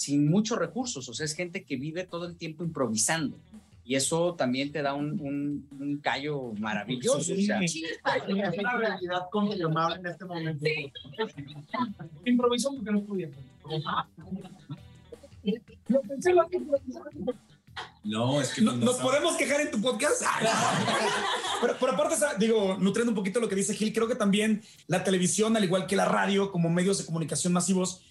sin 0.00 0.30
muchos 0.30 0.58
recursos, 0.58 1.06
o 1.08 1.12
sea, 1.14 1.26
es 1.26 1.34
gente 1.34 1.62
que 1.64 1.76
vive 1.76 2.04
todo 2.04 2.24
el 2.26 2.36
tiempo 2.36 2.64
improvisando. 2.64 3.36
Y 3.84 3.96
eso 3.96 4.34
también 4.34 4.70
te 4.72 4.82
da 4.82 4.94
un, 4.94 5.20
un, 5.20 5.66
un 5.78 5.98
callo 5.98 6.52
maravilloso. 6.58 7.18
o 7.18 7.36
sea, 7.36 7.60
Es 7.60 7.74
una 8.58 8.76
realidad 8.78 9.22
confirmable 9.30 9.96
en 9.96 10.06
este 10.06 10.24
momento. 10.24 10.64
Improvisó 12.24 12.72
porque 12.74 12.92
no. 12.92 13.02
Lo 15.88 16.00
pensé, 16.02 16.32
lo 16.32 16.46
No, 18.04 18.40
es 18.40 18.54
que 18.54 18.62
No- 18.62 18.76
¿Nos 18.76 18.96
podemos 18.98 19.36
quejar 19.36 19.60
en 19.62 19.70
tu 19.70 19.80
podcast? 19.80 20.22
pero, 21.60 21.76
pero 21.80 21.92
aparte, 21.92 22.14
digo, 22.38 22.76
nutriendo 22.78 23.10
un 23.10 23.16
poquito 23.16 23.40
lo 23.40 23.48
que 23.48 23.54
dice 23.56 23.74
Gil, 23.74 23.92
creo 23.92 24.06
que 24.06 24.14
también 24.14 24.62
la 24.86 25.02
televisión, 25.02 25.56
al 25.56 25.64
igual 25.64 25.86
que 25.86 25.96
la 25.96 26.04
radio, 26.04 26.52
como 26.52 26.68
medios 26.70 26.98
de 26.98 27.06
comunicación 27.06 27.52
masivos, 27.52 28.02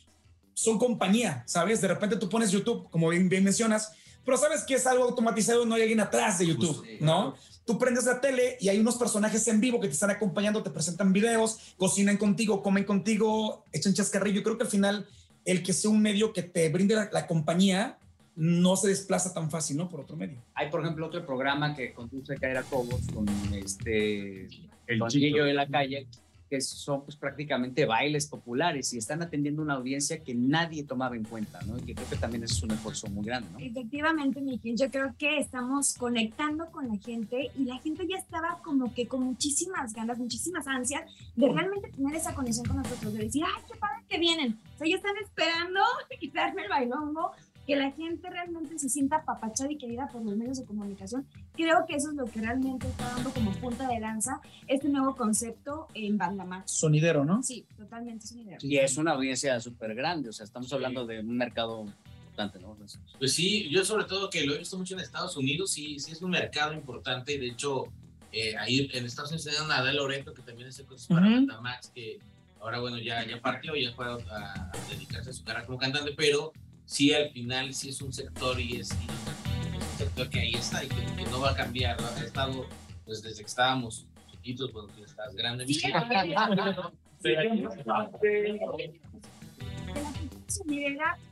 son 0.59 0.77
compañía, 0.77 1.43
¿sabes? 1.45 1.79
De 1.79 1.87
repente 1.87 2.17
tú 2.17 2.27
pones 2.27 2.51
YouTube, 2.51 2.89
como 2.89 3.07
bien, 3.09 3.29
bien 3.29 3.43
mencionas, 3.43 3.93
pero 4.25 4.37
sabes 4.37 4.63
que 4.63 4.75
es 4.75 4.85
algo 4.85 5.05
automatizado, 5.05 5.65
no 5.65 5.75
hay 5.75 5.83
alguien 5.83 6.01
atrás 6.01 6.39
de 6.39 6.47
YouTube, 6.47 6.85
¿no? 6.99 7.35
Tú 7.65 7.77
prendes 7.77 8.05
la 8.05 8.19
tele 8.19 8.57
y 8.59 8.67
hay 8.67 8.77
unos 8.79 8.97
personajes 8.97 9.47
en 9.47 9.61
vivo 9.61 9.79
que 9.79 9.87
te 9.87 9.93
están 9.93 10.09
acompañando, 10.09 10.61
te 10.61 10.69
presentan 10.69 11.13
videos, 11.13 11.75
cocinan 11.77 12.17
contigo, 12.17 12.61
comen 12.61 12.83
contigo, 12.83 13.63
echan 13.71 13.93
chascarrillo. 13.93 14.43
Creo 14.43 14.57
que 14.57 14.63
al 14.63 14.69
final 14.69 15.07
el 15.45 15.63
que 15.63 15.71
sea 15.71 15.91
un 15.91 16.01
medio 16.01 16.33
que 16.33 16.43
te 16.43 16.67
brinde 16.69 16.95
la, 16.95 17.09
la 17.13 17.25
compañía 17.25 17.97
no 18.35 18.75
se 18.75 18.89
desplaza 18.89 19.33
tan 19.33 19.49
fácil, 19.49 19.77
¿no? 19.77 19.87
Por 19.87 20.01
otro 20.01 20.17
medio. 20.17 20.41
hay, 20.55 20.69
por 20.69 20.81
ejemplo, 20.81 21.07
otro 21.07 21.25
programa 21.25 21.73
que 21.75 21.93
conduce 21.93 22.35
Kaira 22.35 22.63
Cobos 22.63 23.01
con 23.13 23.27
este 23.53 24.47
El 24.87 25.01
chico. 25.07 25.43
De 25.43 25.53
la 25.53 25.67
calle, 25.67 26.07
que 26.49 26.59
son 26.61 27.03
pues, 27.03 27.15
prácticamente 27.15 27.85
bailes 27.85 28.27
populares 28.27 28.93
y 28.93 28.97
están 28.97 29.21
atendiendo 29.21 29.61
una 29.61 29.75
audiencia 29.75 30.23
que 30.23 30.33
nadie 30.33 30.83
tomaba 30.83 31.15
en 31.15 31.23
cuenta, 31.23 31.59
¿no? 31.67 31.77
Y 31.77 31.81
que 31.81 31.95
creo 31.95 32.09
que 32.09 32.15
también 32.15 32.43
es 32.43 32.61
un 32.63 32.71
esfuerzo 32.71 33.07
muy 33.07 33.25
grande, 33.25 33.49
¿no? 33.51 33.59
Efectivamente, 33.59 34.41
Miguel, 34.41 34.75
yo 34.75 34.89
creo 34.89 35.13
que 35.17 35.39
estamos 35.39 35.93
conectando 35.93 36.65
con 36.71 36.87
la 36.87 36.97
gente 36.97 37.51
y 37.57 37.65
la 37.65 37.77
gente 37.77 38.07
ya 38.07 38.17
estaba 38.17 38.59
como 38.63 38.93
que 38.93 39.07
con 39.07 39.23
muchísimas 39.23 39.93
ganas, 39.93 40.17
muchísimas 40.17 40.67
ansias 40.67 41.03
de 41.35 41.49
realmente 41.49 41.91
tener 41.91 42.15
esa 42.15 42.33
conexión 42.33 42.65
con 42.65 42.77
nosotros, 42.77 43.13
de 43.13 43.25
decir, 43.25 43.43
ay, 43.45 43.63
qué 43.71 43.77
padre 43.77 44.03
que 44.09 44.17
vienen. 44.17 44.57
O 44.75 44.77
sea, 44.79 44.87
ya 44.87 44.95
están 44.95 45.17
esperando 45.17 45.79
quitarme 46.19 46.63
el 46.63 46.69
bailongo, 46.69 47.31
que 47.69 47.75
la 47.75 47.91
gente 47.91 48.27
realmente 48.31 48.79
se 48.79 48.89
sienta 48.89 49.17
apapachada 49.17 49.71
y 49.71 49.77
querida 49.77 50.07
por 50.11 50.23
los 50.25 50.35
medios 50.35 50.57
de 50.57 50.65
comunicación. 50.65 51.27
Creo 51.53 51.85
que 51.87 51.97
eso 51.97 52.09
es 52.09 52.15
lo 52.15 52.25
que 52.25 52.41
realmente 52.41 52.87
está 52.87 53.07
dando 53.13 53.29
como 53.29 53.51
punta 53.51 53.87
de 53.87 53.99
lanza 53.99 54.41
este 54.67 54.89
nuevo 54.89 55.15
concepto 55.15 55.87
en 55.93 56.17
Banda 56.17 56.45
Max. 56.45 56.71
Sonidero, 56.71 57.25
¿no? 57.25 57.43
Sí, 57.43 57.67
totalmente 57.77 58.25
una 58.33 58.41
idea. 58.41 58.57
Y 58.59 58.77
es 58.77 58.97
una 58.97 59.11
audiencia 59.11 59.59
súper 59.59 59.93
grande, 59.93 60.29
o 60.29 60.33
sea, 60.33 60.45
estamos 60.45 60.73
hablando 60.73 61.05
de 61.05 61.19
un 61.19 61.37
mercado 61.37 61.85
importante, 62.21 62.57
¿no? 62.59 62.75
Pues 63.19 63.33
sí, 63.33 63.69
yo 63.69 63.85
sobre 63.85 64.05
todo 64.05 64.31
que 64.31 64.43
lo 64.47 64.55
he 64.55 64.57
visto 64.57 64.75
mucho 64.75 64.95
en 64.95 65.01
Estados 65.01 65.37
Unidos, 65.37 65.69
sí, 65.69 65.99
sí 65.99 66.13
es 66.13 66.23
un 66.23 66.31
mercado 66.31 66.73
importante 66.73 67.33
y 67.33 67.37
de 67.37 67.49
hecho 67.49 67.83
eh, 68.31 68.57
ahí 68.57 68.89
en 68.93 69.05
Estados 69.05 69.29
Unidos 69.29 69.45
tenían 69.45 69.71
a 69.71 69.77
Adele 69.77 69.97
Loreto 69.97 70.33
que 70.33 70.41
también 70.41 70.69
hace 70.69 70.85
cosas 70.85 71.05
para 71.07 71.27
Ujú. 71.27 71.61
Max 71.61 71.91
que 71.93 72.17
ahora 72.61 72.79
bueno 72.79 72.97
ya, 72.97 73.23
ya 73.27 73.39
partió, 73.39 73.75
ya 73.75 73.93
fue 73.93 74.07
a, 74.07 74.13
a 74.13 74.71
dedicarse 74.89 75.29
a 75.29 75.33
su 75.33 75.43
carrera 75.43 75.67
como 75.67 75.77
cantante, 75.77 76.15
pero 76.17 76.51
sí 76.89 77.13
al 77.13 77.29
final 77.29 77.73
sí 77.73 77.89
es 77.89 78.01
un 78.01 78.11
sector 78.11 78.59
y 78.59 78.77
es, 78.77 78.89
y 78.93 79.77
es 79.77 79.91
un 79.91 79.97
sector 79.97 80.27
que 80.27 80.39
ahí 80.39 80.55
está 80.55 80.83
y 80.83 80.87
que, 80.87 81.05
que 81.15 81.23
no 81.29 81.39
va 81.39 81.51
a 81.51 81.55
cambiar, 81.55 82.01
¿no? 82.01 82.07
ha 82.07 82.19
estado 82.19 82.65
pues 83.05 83.21
desde 83.21 83.41
que 83.41 83.45
estábamos 83.45 84.07
chiquitos, 84.31 84.71
cuando 84.71 84.91
tú 84.93 85.03
estás 85.03 85.35
grande. 85.35 85.65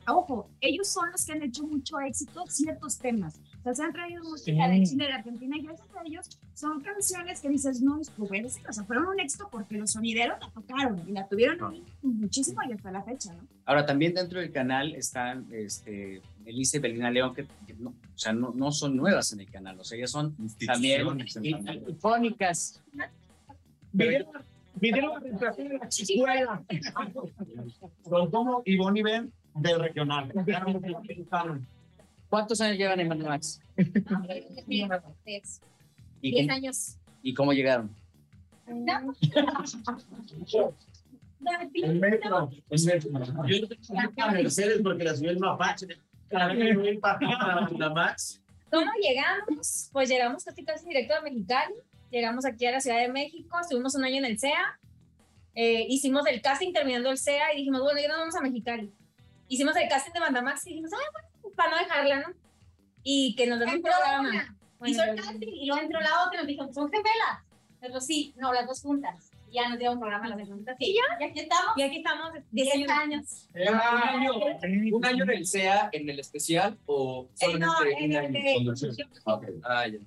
ojo, 0.06 0.48
ellos 0.60 0.88
son 0.88 1.10
los 1.10 1.24
que 1.24 1.32
han 1.32 1.42
hecho 1.42 1.64
mucho 1.64 1.98
éxito 2.00 2.44
ciertos 2.46 2.98
temas. 2.98 3.40
O 3.70 3.74
sea, 3.74 3.74
se 3.74 3.82
han 3.82 3.92
traído 3.92 4.22
música 4.24 4.66
Sí. 4.66 4.78
de 4.80 4.86
Chile, 4.86 5.06
de 5.06 5.12
Argentina, 5.12 5.56
y 5.58 5.62
gracias 5.62 5.88
a 5.94 6.02
ellos 6.06 6.40
son 6.54 6.80
canciones 6.80 7.40
que 7.40 7.48
dices, 7.48 7.82
no, 7.82 8.00
pues, 8.16 8.54
sí, 8.54 8.60
o 8.68 8.72
sea, 8.72 8.84
fueron 8.84 9.08
un 9.08 9.20
éxito 9.20 9.48
porque 9.50 9.76
los 9.76 9.92
sonideros 9.92 10.38
la 10.40 10.50
tocaron 10.50 11.02
y 11.06 11.12
la 11.12 11.26
tuvieron 11.28 11.62
ahí 11.72 11.84
muchísimo 12.02 12.60
y 12.68 12.72
hasta 12.72 12.90
la 12.90 13.02
fecha, 13.02 13.34
¿no? 13.34 13.46
Ahora, 13.66 13.84
también 13.84 14.14
dentro 14.14 14.40
del 14.40 14.50
canal 14.52 14.94
están 14.94 15.46
este, 15.52 16.22
Melissa 16.44 16.78
y 16.78 16.80
Belina 16.80 17.10
León, 17.10 17.34
que, 17.34 17.44
que 17.66 17.74
no, 17.74 17.90
o 17.90 17.94
sea, 18.18 18.32
no, 18.32 18.52
no 18.54 18.72
son 18.72 18.96
nuevas 18.96 19.32
en 19.32 19.40
el 19.40 19.50
canal, 19.50 19.78
o 19.78 19.84
sea, 19.84 19.98
ellas 19.98 20.10
son 20.10 20.34
también 20.66 21.06
icónicas. 21.88 22.82
Video 23.92 25.14
de 25.14 25.20
presentación 25.20 25.68
de 25.68 25.78
la 25.78 25.86
escuela. 25.86 26.62
Son 28.08 28.30
como 28.30 28.62
Ivonne 28.64 29.00
y 29.00 29.02
Ben 29.02 29.32
del 29.54 29.80
regional. 29.80 30.32
¿Cuántos 32.28 32.60
años 32.60 32.76
llevan 32.76 33.00
en 33.00 33.08
Max? 33.08 33.60
¿Y 36.20 36.30
Diez 36.30 36.46
cómo, 36.46 36.52
años. 36.52 36.96
¿Y 37.22 37.34
cómo 37.34 37.52
llegaron? 37.52 37.94
El 38.66 38.84
metro. 42.00 42.50
El 42.68 42.84
metro. 42.84 43.10
Yo 43.46 43.60
no 43.60 43.68
tengo 43.68 44.00
a 44.16 44.32
Mercedes 44.32 44.80
porque 44.82 45.04
la 45.04 45.14
subió 45.14 45.30
el 45.30 45.38
mapache. 45.38 45.86
La 46.30 47.90
Max. 47.94 48.42
¿Cómo 48.70 48.90
llegamos? 49.00 49.88
Pues 49.92 50.08
llegamos 50.08 50.44
casi 50.44 50.64
casi 50.64 50.86
directo 50.86 51.14
a 51.14 51.22
Mexicali. 51.22 51.74
Llegamos 52.10 52.44
aquí 52.44 52.66
a 52.66 52.72
la 52.72 52.80
Ciudad 52.80 53.00
de 53.00 53.08
México, 53.08 53.58
estuvimos 53.60 53.94
un 53.94 54.04
año 54.04 54.16
en 54.16 54.24
el 54.24 54.38
CEA. 54.38 54.78
Eh, 55.54 55.86
hicimos 55.88 56.26
el 56.26 56.40
casting 56.40 56.72
terminando 56.72 57.10
el 57.10 57.18
CEA 57.18 57.54
y 57.54 57.58
dijimos, 57.58 57.82
bueno, 57.82 58.00
ya 58.00 58.08
nos 58.08 58.18
vamos 58.18 58.36
a 58.36 58.40
Mexicali. 58.40 58.90
Hicimos 59.48 59.76
el 59.76 59.88
casting 59.88 60.12
de 60.12 60.20
Bandamax 60.20 60.66
y 60.66 60.70
dijimos, 60.70 60.92
ah, 60.92 61.10
bueno, 61.12 61.28
para 61.58 61.70
no 61.72 61.76
dejarla, 61.76 62.20
¿no? 62.20 62.34
Y 63.02 63.34
que 63.36 63.46
nos 63.46 63.58
den 63.58 63.68
un 63.68 63.82
programa. 63.82 64.56
Bueno, 64.78 64.94
Hizo 64.94 65.02
el 65.02 65.16
casting 65.16 65.48
y 65.48 65.66
luego 65.66 65.82
entró 65.82 66.00
la 66.00 66.24
otra 66.24 66.34
y 66.34 66.38
nos 66.38 66.46
dijo, 66.46 66.72
son 66.72 66.90
gemelas. 66.90 67.44
Pero 67.80 68.00
sí, 68.00 68.32
no, 68.36 68.52
las 68.54 68.66
dos 68.66 68.80
juntas. 68.80 69.30
Y 69.50 69.54
ya 69.54 69.68
nos 69.68 69.78
dieron 69.78 69.96
un 69.96 70.00
programa 70.00 70.28
las 70.28 70.38
dos 70.38 70.48
juntas. 70.48 70.76
¿Y 70.78 70.94
ya? 70.94 71.02
Y 71.20 71.24
aquí 71.30 71.40
estamos. 71.40 71.76
Y 71.76 71.82
aquí 71.82 71.96
estamos, 71.98 72.32
10 72.50 72.72
10 72.74 72.90
años. 72.90 73.48
¿Un 73.54 73.74
año, 73.76 74.32
un 74.92 75.04
año 75.04 75.24
en 75.24 75.30
el 75.30 75.46
SEA, 75.46 75.90
en 75.92 76.08
el 76.08 76.20
especial 76.20 76.78
o 76.86 77.28
Eh, 77.40 77.58
no, 77.58 77.72
solamente 77.72 78.04
en 78.04 78.68
un 78.68 78.76
el 78.76 78.90
año? 78.90 79.06
Ok. 79.24 79.44
Ah, 79.64 79.86
ya. 79.88 79.98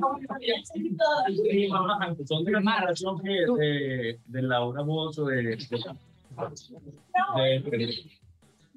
Con. 0.00 0.26
Son 2.26 2.44
de 2.44 2.56
relación 2.80 3.20
que 3.20 3.30
de, 3.30 4.18
de 4.26 4.42
Laura 4.42 4.82
Voz 4.82 5.18
o 5.18 5.26
de. 5.26 5.42
de, 5.42 5.58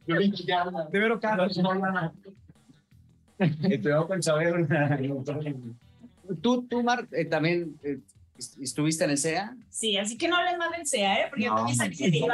de, 0.06 0.32
De 0.92 1.00
Vero 1.00 1.20
Carlos. 1.20 1.58
Chabelo. 4.22 4.68
Tú, 6.42 6.68
tú 6.68 6.84
Mar, 6.84 7.08
eh, 7.12 7.26
también 7.26 7.78
eh, 7.84 8.00
estuviste 8.62 9.04
en 9.04 9.10
el 9.12 9.18
CEA. 9.18 9.56
Sí, 9.70 9.98
así 9.98 10.18
que 10.18 10.28
no 10.28 10.36
hables 10.38 10.58
más 10.58 10.72
del 10.72 10.86
SEA, 10.88 11.22
¿eh? 11.22 11.26
Porque 11.30 11.44
yo 11.46 11.50
No, 11.52 11.56
también 11.58 11.78
salí 11.78 11.96
de 11.96 12.28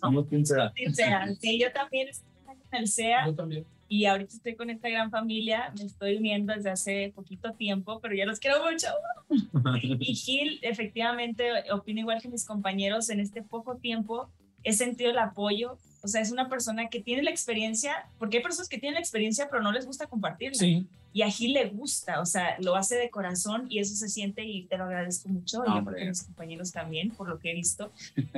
Vamos, 0.00 0.26
quién 0.28 0.46
será. 0.46 0.72
del 0.76 0.94
SEA. 0.94 1.34
Sí, 1.40 1.58
yo 1.58 1.72
también 1.72 2.08
estuve 2.08 2.28
en 2.72 2.78
el 2.78 2.88
SEA 2.88 3.26
Yo 3.26 3.34
también. 3.34 3.64
y 3.88 4.04
ahorita 4.06 4.34
estoy 4.34 4.54
con 4.56 4.70
esta 4.70 4.88
gran 4.88 5.10
familia. 5.10 5.72
Me 5.78 5.84
estoy 5.84 6.16
uniendo 6.16 6.52
desde 6.54 6.70
hace 6.70 7.12
poquito 7.14 7.52
tiempo, 7.54 8.00
pero 8.00 8.14
ya 8.14 8.26
los 8.26 8.38
quiero 8.38 8.58
mucho. 8.64 8.86
Y 10.00 10.14
Gil, 10.14 10.58
efectivamente, 10.62 11.44
opino 11.72 12.00
igual 12.00 12.20
que 12.20 12.28
mis 12.28 12.44
compañeros 12.44 13.08
en 13.10 13.20
este 13.20 13.42
poco 13.42 13.76
tiempo. 13.76 14.28
He 14.62 14.72
sentido 14.72 15.10
el 15.10 15.18
apoyo. 15.18 15.78
O 16.02 16.08
sea, 16.08 16.20
es 16.20 16.30
una 16.32 16.48
persona 16.48 16.88
que 16.88 17.00
tiene 17.00 17.22
la 17.22 17.30
experiencia, 17.30 18.06
porque 18.18 18.38
hay 18.38 18.42
personas 18.42 18.68
que 18.68 18.78
tienen 18.78 18.94
la 18.94 19.00
experiencia, 19.00 19.48
pero 19.50 19.62
no 19.62 19.72
les 19.72 19.86
gusta 19.86 20.06
compartirla. 20.06 20.58
Sí. 20.58 20.86
Y 21.12 21.22
a 21.22 21.30
Gil 21.30 21.52
le 21.54 21.66
gusta, 21.66 22.20
o 22.20 22.26
sea, 22.26 22.56
lo 22.60 22.76
hace 22.76 22.96
de 22.96 23.10
corazón 23.10 23.66
y 23.68 23.80
eso 23.80 23.94
se 23.96 24.08
siente 24.08 24.44
y 24.44 24.62
te 24.64 24.78
lo 24.78 24.84
agradezco 24.84 25.28
mucho. 25.28 25.62
y 25.64 25.68
yo 25.68 25.74
Hombre. 25.74 25.94
creo 25.94 26.04
que 26.04 26.08
mis 26.10 26.22
compañeros 26.22 26.72
también, 26.72 27.10
por 27.10 27.28
lo 27.28 27.38
que 27.38 27.50
he 27.50 27.54
visto. 27.54 27.92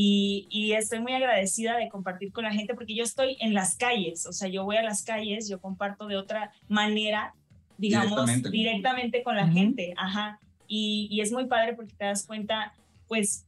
Y, 0.00 0.46
y 0.48 0.74
estoy 0.74 1.00
muy 1.00 1.12
agradecida 1.12 1.76
de 1.76 1.88
compartir 1.88 2.30
con 2.30 2.44
la 2.44 2.52
gente 2.52 2.72
porque 2.74 2.94
yo 2.94 3.02
estoy 3.02 3.36
en 3.40 3.52
las 3.52 3.74
calles, 3.74 4.26
o 4.26 4.32
sea, 4.32 4.46
yo 4.46 4.62
voy 4.62 4.76
a 4.76 4.82
las 4.82 5.02
calles, 5.02 5.48
yo 5.48 5.60
comparto 5.60 6.06
de 6.06 6.16
otra 6.16 6.52
manera, 6.68 7.34
digamos, 7.78 8.26
Directamente. 8.26 8.50
directamente, 8.50 9.22
con 9.24 9.34
la 9.34 9.48
gente, 9.48 9.94
ajá. 9.96 10.38
Y, 10.68 11.08
y 11.10 11.20
es 11.20 11.32
muy 11.32 11.46
padre 11.46 11.72
porque 11.72 11.94
te 11.98 12.04
das 12.04 12.24
cuenta, 12.24 12.74
pues, 13.08 13.44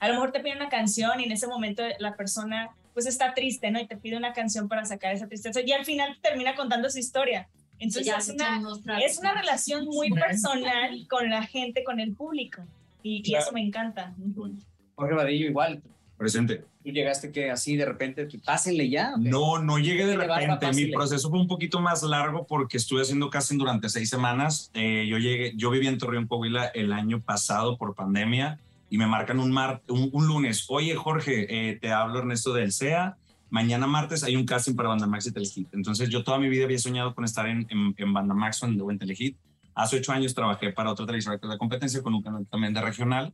a 0.00 0.08
lo 0.08 0.14
mejor 0.14 0.32
te 0.32 0.40
pide 0.40 0.56
una 0.56 0.70
canción 0.70 1.20
y 1.20 1.24
en 1.24 1.30
ese 1.32 1.46
momento 1.46 1.84
la 2.00 2.16
persona, 2.16 2.70
pues, 2.94 3.06
está 3.06 3.34
triste, 3.34 3.70
¿no? 3.70 3.80
Y 3.80 3.86
te 3.86 3.96
pide 3.96 4.16
una 4.16 4.32
canción 4.32 4.68
para 4.68 4.84
sacar 4.84 5.14
esa 5.14 5.26
tristeza 5.26 5.60
y 5.60 5.72
al 5.72 5.84
final 5.84 6.18
termina 6.22 6.54
contando 6.54 6.90
su 6.90 6.98
historia. 6.98 7.48
Entonces, 7.78 8.06
ya 8.06 8.16
es 8.16 8.28
una, 8.28 8.60
es 9.02 9.18
una 9.18 9.32
relación 9.32 9.86
muy 9.86 10.10
personal 10.10 11.06
con 11.08 11.30
la 11.30 11.46
gente, 11.46 11.82
con 11.82 11.98
el 11.98 12.12
público. 12.12 12.62
Y, 13.02 13.34
eso 13.34 13.52
me 13.52 13.62
encanta. 13.62 14.14
Jorge 14.96 15.14
Vadillo, 15.14 15.46
igual. 15.46 15.82
Presente. 16.18 16.64
Tú 16.84 16.90
llegaste 16.90 17.32
que 17.32 17.50
así 17.50 17.76
de 17.76 17.86
repente, 17.86 18.28
pásenle 18.44 18.90
ya. 18.90 19.14
No, 19.18 19.58
no 19.62 19.78
llegué 19.78 20.04
de 20.04 20.18
barba, 20.18 20.38
repente. 20.38 20.72
Mi 20.72 20.92
proceso 20.92 21.30
fue 21.30 21.40
un 21.40 21.48
poquito 21.48 21.80
más 21.80 22.02
largo 22.02 22.46
porque 22.46 22.76
estuve 22.76 23.00
haciendo 23.00 23.30
casting 23.30 23.56
durante 23.56 23.88
seis 23.88 24.10
semanas. 24.10 24.70
Eh, 24.74 25.06
yo 25.08 25.16
llegué, 25.16 25.54
yo 25.56 25.70
viví 25.70 25.86
en 25.86 25.96
Torreón, 25.96 26.26
Coahuila 26.26 26.66
el 26.66 26.92
año 26.92 27.20
pasado 27.20 27.78
por 27.78 27.94
pandemia 27.94 28.58
y 28.90 28.98
me 28.98 29.06
marcan 29.06 29.38
un, 29.38 29.52
mar, 29.52 29.82
un, 29.88 30.10
un 30.12 30.26
lunes. 30.26 30.66
Oye, 30.68 30.94
Jorge, 30.96 31.46
eh, 31.48 31.78
te 31.80 31.92
hablo 31.92 32.18
Ernesto 32.18 32.52
del 32.52 32.72
CEA. 32.72 33.16
Mañana 33.48 33.86
martes 33.86 34.24
hay 34.24 34.34
un 34.36 34.44
casting 34.44 34.74
para 34.74 34.88
Bandamax 34.88 35.28
y 35.28 35.32
Telehit. 35.32 35.68
Entonces 35.72 36.08
yo 36.08 36.24
toda 36.24 36.38
mi 36.38 36.48
vida 36.48 36.64
había 36.64 36.78
soñado 36.78 37.14
con 37.14 37.24
estar 37.24 37.48
en, 37.48 37.66
en, 37.70 37.94
en 37.96 38.12
Bandamax 38.12 38.64
o 38.64 38.66
en, 38.66 38.80
en 38.80 38.98
Telehit. 38.98 39.38
Hace 39.74 39.98
ocho 39.98 40.12
años 40.12 40.34
trabajé 40.34 40.72
para 40.72 40.90
otra 40.90 41.06
televisora 41.06 41.36
es 41.40 41.48
la 41.48 41.56
competencia 41.56 42.02
con 42.02 42.14
un 42.14 42.22
canal 42.22 42.46
también 42.50 42.74
de 42.74 42.82
regional. 42.82 43.32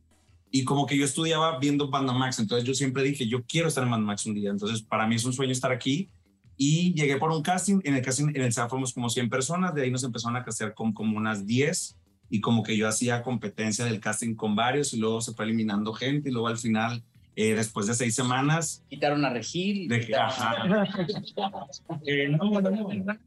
Y 0.51 0.63
como 0.63 0.85
que 0.85 0.95
yo 0.95 1.03
estudiaba 1.03 1.57
viendo 1.59 1.89
Bandamax, 1.89 2.39
entonces 2.39 2.65
yo 2.65 2.73
siempre 2.73 3.03
dije, 3.03 3.27
yo 3.27 3.43
quiero 3.43 3.67
estar 3.67 3.83
en 3.83 3.89
Bandamax 3.89 4.27
un 4.27 4.35
día. 4.35 4.51
Entonces 4.51 4.83
para 4.83 5.07
mí 5.07 5.15
es 5.15 5.25
un 5.25 5.33
sueño 5.33 5.51
estar 5.51 5.71
aquí. 5.71 6.09
Y 6.55 6.93
llegué 6.93 7.17
por 7.17 7.31
un 7.31 7.41
casting, 7.41 7.79
en 7.83 7.95
el 7.95 8.01
casting 8.03 8.29
en 8.29 8.41
el 8.41 8.53
SEA 8.53 8.69
fuimos 8.69 8.93
como 8.93 9.09
100 9.09 9.29
personas, 9.29 9.75
de 9.75 9.83
ahí 9.83 9.91
nos 9.91 10.03
empezaron 10.03 10.35
a 10.37 10.43
castear 10.43 10.73
con 10.73 10.93
como 10.93 11.17
unas 11.17 11.45
10 11.45 11.97
y 12.29 12.41
como 12.41 12.63
que 12.63 12.77
yo 12.77 12.87
hacía 12.87 13.23
competencia 13.23 13.85
del 13.85 13.99
casting 13.99 14.35
con 14.35 14.55
varios 14.55 14.93
y 14.93 14.99
luego 14.99 15.21
se 15.21 15.33
fue 15.33 15.45
eliminando 15.45 15.93
gente 15.93 16.29
y 16.29 16.31
luego 16.31 16.47
al 16.47 16.57
final, 16.57 17.01
eh, 17.35 17.53
después 17.53 17.87
de 17.87 17.93
seis 17.93 18.15
semanas... 18.15 18.83
Quitaron 18.89 19.23
a 19.23 19.29
Regil. 19.29 19.87
De, 19.87 20.15
ajá. 20.15 20.85
Eh, 22.05 22.29
no, 22.29 22.49
no, 22.49 22.61
no, 22.61 22.71
no. 22.71 23.17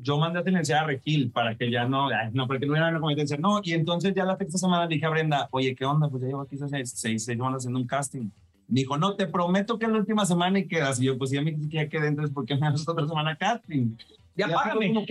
Yo 0.00 0.18
mandé 0.18 0.40
a 0.40 0.42
silenciar 0.42 0.84
a 0.84 0.86
Regil 0.86 1.30
para 1.30 1.56
que 1.56 1.70
ya 1.70 1.86
no, 1.86 2.08
no, 2.32 2.46
para 2.46 2.60
que 2.60 2.66
no 2.66 2.72
hubiera 2.72 2.88
una 2.88 3.00
competencia. 3.00 3.36
No, 3.36 3.60
y 3.62 3.72
entonces 3.72 4.14
ya 4.14 4.24
la 4.24 4.36
sexta 4.36 4.58
semana 4.58 4.86
le 4.86 4.94
dije 4.94 5.06
a 5.06 5.10
Brenda, 5.10 5.48
oye, 5.50 5.74
¿qué 5.74 5.84
onda? 5.84 6.08
Pues 6.08 6.22
ya 6.22 6.28
llevo 6.28 6.42
aquí 6.42 6.56
seis, 6.56 6.70
seis, 6.70 6.92
seis 6.94 7.24
semanas 7.24 7.58
haciendo 7.58 7.78
un 7.78 7.86
casting. 7.86 8.30
Me 8.68 8.80
dijo, 8.80 8.98
no, 8.98 9.14
te 9.14 9.26
prometo 9.26 9.78
que 9.78 9.86
es 9.86 9.92
la 9.92 9.98
última 9.98 10.26
semana 10.26 10.58
y 10.58 10.66
quedas. 10.66 11.00
Y 11.00 11.04
yo, 11.04 11.16
pues 11.16 11.30
ya 11.30 11.40
me 11.40 11.54
que 11.54 11.68
ya 11.68 11.88
quedé, 11.88 12.08
entonces, 12.08 12.34
¿por 12.34 12.44
qué 12.44 12.56
me 12.56 12.66
haces 12.66 12.88
otra 12.88 13.06
semana 13.06 13.36
casting? 13.36 13.96
Ya 14.36 14.48
págame. 14.48 15.06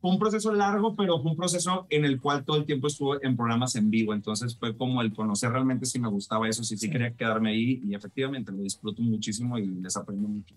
Fue, 0.00 0.10
un 0.10 0.18
proceso 0.18 0.52
largo, 0.52 0.94
pero 0.94 1.20
fue 1.20 1.30
un 1.30 1.36
proceso 1.36 1.86
en 1.90 2.04
el 2.04 2.20
cual 2.20 2.44
todo 2.44 2.56
el 2.56 2.64
tiempo 2.64 2.86
estuve 2.86 3.18
en 3.22 3.36
programas 3.36 3.76
en 3.76 3.90
vivo. 3.90 4.14
Entonces 4.14 4.56
fue 4.56 4.76
como 4.76 5.02
el 5.02 5.12
conocer 5.14 5.50
realmente 5.50 5.86
si 5.86 5.98
me 5.98 6.08
gustaba 6.08 6.48
eso, 6.48 6.64
si 6.64 6.76
sí, 6.76 6.90
quería 6.90 7.12
quedarme 7.12 7.50
ahí. 7.50 7.82
Y 7.84 7.94
efectivamente 7.94 8.52
lo 8.52 8.58
disfruto 8.58 9.02
muchísimo 9.02 9.58
y 9.58 9.66
les 9.66 9.96
aprendo 9.96 10.28
mucho. 10.28 10.54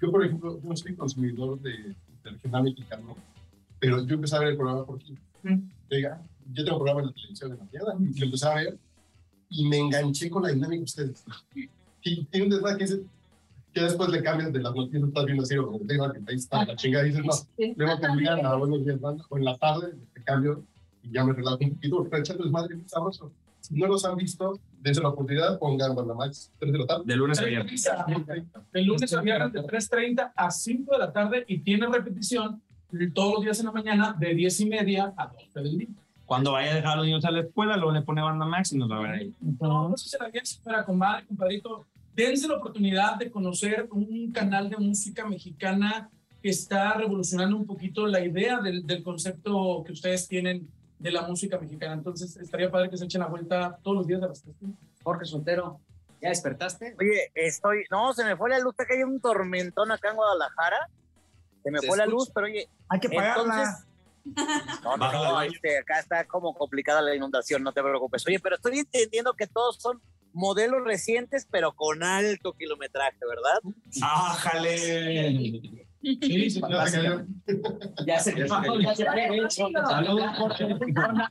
Yo, 0.00 0.10
por 0.10 0.24
ejemplo, 0.24 0.60
no 0.62 0.76
soy 0.76 0.94
consumidor 0.94 1.60
de, 1.60 1.70
de 1.72 2.30
regional 2.30 2.64
mexicano, 2.64 3.16
pero 3.78 4.04
yo 4.06 4.14
empecé 4.14 4.36
a 4.36 4.40
ver 4.40 4.48
el 4.48 4.56
programa 4.56 4.84
por 4.84 5.00
aquí. 5.00 5.16
Oiga, 5.90 6.22
yo 6.52 6.64
tengo 6.64 6.78
programa 6.78 7.00
en 7.00 7.06
la 7.06 7.12
televisión 7.12 7.50
de 7.50 7.56
la 7.56 7.64
mañana 7.64 8.10
y 8.14 8.18
lo 8.18 8.24
empecé 8.26 8.46
a 8.46 8.54
ver 8.54 8.78
y 9.50 9.68
me 9.68 9.78
enganché 9.78 10.30
con 10.30 10.42
la 10.42 10.50
dinámica 10.50 10.78
de 10.78 10.84
ustedes. 10.84 11.24
Y 12.06 12.22
tiene 12.26 12.44
un 12.44 12.50
desmadre 12.50 12.76
que 12.76 12.84
dice 12.84 13.02
que 13.74 13.80
después 13.80 14.08
le 14.08 14.22
cambias 14.22 14.52
de 14.52 14.60
las 14.60 14.74
noticias, 14.74 15.02
estás 15.02 15.24
viendo 15.24 15.42
así, 15.42 15.56
o 15.56 15.66
como 15.66 15.84
te 15.84 15.94
digo, 15.94 16.12
que 16.12 16.18
ahí 16.28 16.36
está 16.36 16.64
la 16.64 16.76
chingada, 16.76 17.06
y 17.06 17.10
dices, 17.10 17.24
no, 17.24 17.74
luego 17.76 18.00
cambiar 18.00 18.46
a 18.46 18.54
buenos 18.54 18.84
días, 18.84 19.00
banda, 19.00 19.24
o 19.28 19.36
en 19.36 19.44
la 19.44 19.58
tarde, 19.58 19.94
te 20.14 20.22
cambio 20.22 20.62
y 21.02 21.12
ya 21.12 21.24
me 21.24 21.32
relajo 21.32 21.58
un 21.60 21.74
poquito, 21.74 22.04
pero 22.04 22.22
echando 22.22 22.44
desmadre 22.44 22.76
muy 22.76 22.88
sabroso. 22.88 23.32
Si 23.60 23.74
no 23.74 23.86
los 23.86 24.04
han 24.04 24.16
visto, 24.16 24.58
dense 24.80 25.00
la 25.00 25.08
oportunidad, 25.08 25.58
pongan 25.58 25.94
Bandamax 25.94 26.52
3 26.58 26.72
de 26.72 26.78
la 26.78 26.86
tarde. 26.86 27.04
De 27.06 27.16
lunes 27.16 27.40
a 27.40 27.44
viernes. 27.44 27.90
De 28.72 28.82
lunes 28.82 29.12
a 29.12 29.20
viernes 29.22 29.52
de 29.52 29.60
3.30 29.62 30.32
a 30.36 30.50
5 30.50 30.92
de 30.92 30.98
la 30.98 31.12
tarde 31.12 31.44
y 31.48 31.58
tiene 31.58 31.86
repetición 31.86 32.60
todos 33.14 33.34
los 33.34 33.42
días 33.42 33.58
en 33.60 33.66
la 33.66 33.72
mañana 33.72 34.14
de 34.18 34.34
10 34.34 34.60
y 34.60 34.66
media 34.66 35.14
a 35.16 35.28
12 35.28 35.60
del 35.60 35.78
día. 35.78 35.88
Cuando 36.26 36.52
vaya 36.52 36.72
a 36.72 36.74
dejar 36.74 36.92
a 36.92 36.96
los 36.96 37.06
niños 37.06 37.24
a 37.24 37.30
la 37.30 37.40
escuela, 37.40 37.76
luego 37.76 37.92
le 37.92 38.02
pone 38.02 38.22
banda 38.22 38.46
Max 38.46 38.72
y 38.72 38.78
nos 38.78 38.90
va 38.90 38.98
a 38.98 39.00
ver 39.00 39.10
ahí. 39.12 39.34
No, 39.60 39.88
no 39.88 39.96
sé 39.96 40.10
si 40.10 40.16
la 40.18 40.28
bien, 40.28 40.44
señora 40.44 40.84
comadre, 40.84 41.26
compadrito. 41.26 41.86
Dense 42.14 42.46
la 42.48 42.56
oportunidad 42.56 43.16
de 43.16 43.30
conocer 43.30 43.88
un 43.90 44.30
canal 44.32 44.70
de 44.70 44.76
música 44.76 45.26
mexicana 45.26 46.10
que 46.42 46.50
está 46.50 46.94
revolucionando 46.94 47.56
un 47.56 47.66
poquito 47.66 48.06
la 48.06 48.20
idea 48.24 48.60
del, 48.60 48.86
del 48.86 49.02
concepto 49.02 49.82
que 49.84 49.92
ustedes 49.92 50.28
tienen 50.28 50.68
de 50.98 51.10
la 51.10 51.22
música 51.22 51.58
mexicana. 51.58 51.94
Entonces, 51.94 52.36
estaría 52.36 52.70
padre 52.70 52.88
que 52.90 52.96
se 52.96 53.04
echen 53.06 53.20
la 53.20 53.26
vuelta 53.26 53.78
todos 53.82 53.96
los 53.96 54.06
días 54.06 54.20
de 54.20 54.28
las 54.28 54.42
tres. 54.42 54.54
Jorge 55.02 55.24
Soltero, 55.24 55.80
¿ya 56.22 56.28
despertaste? 56.28 56.94
Oye, 57.00 57.30
estoy. 57.34 57.84
No, 57.90 58.12
se 58.12 58.24
me 58.24 58.36
fue 58.36 58.48
la 58.50 58.58
luz, 58.58 58.74
que 58.76 58.94
hay 58.94 59.02
un 59.02 59.20
tormentón 59.20 59.90
acá 59.90 60.10
en 60.10 60.16
Guadalajara. 60.16 60.88
Se 61.62 61.70
me 61.70 61.78
Se 61.80 61.86
fue 61.88 61.96
la 61.96 62.04
escucha. 62.04 62.16
luz, 62.16 62.30
pero 62.34 62.46
oye. 62.46 62.68
Hay 62.88 63.00
que 63.00 63.08
pagarla. 63.08 63.42
entonces- 63.64 63.86
No, 64.84 64.96
no, 64.96 65.12
no, 65.12 65.42
este, 65.42 65.78
acá 65.78 65.98
está 66.00 66.24
como 66.24 66.54
complicada 66.54 67.02
la 67.02 67.14
inundación, 67.14 67.62
no 67.62 67.72
te 67.72 67.82
preocupes. 67.82 68.26
Oye, 68.26 68.38
pero 68.40 68.56
estoy 68.56 68.78
entendiendo 68.78 69.34
que 69.34 69.46
todos 69.46 69.76
son 69.76 70.00
modelos 70.34 70.84
recientes, 70.84 71.46
pero 71.50 71.72
con 71.72 72.02
alto 72.02 72.52
kilometraje, 72.52 73.18
¿verdad? 73.26 73.60
¡Ájale! 74.02 75.60
Sí, 76.04 76.50
sí, 76.50 76.60
Ya 78.06 78.18
se. 78.20 78.34
Ya. 78.36 78.46
Saludos, 78.46 78.92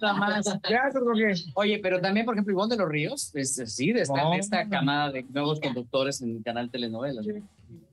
nada 0.01 0.13
más. 0.13 0.45
Gracias, 0.63 1.03
Jorge. 1.03 1.33
Oye, 1.53 1.79
pero 1.79 2.01
también, 2.01 2.25
por 2.25 2.33
ejemplo, 2.33 2.53
Ivonne 2.53 2.75
de 2.75 2.81
los 2.81 2.89
Ríos, 2.89 3.31
es, 3.35 3.55
sí, 3.67 3.91
de 3.91 4.01
esta, 4.01 4.23
No. 4.23 4.31
de 4.31 4.37
esta 4.37 4.67
camada 4.67 5.11
de 5.11 5.23
nuevos 5.23 5.59
conductores 5.59 6.21
en 6.21 6.37
el 6.37 6.43
canal 6.43 6.71
Telenovelas. 6.71 7.25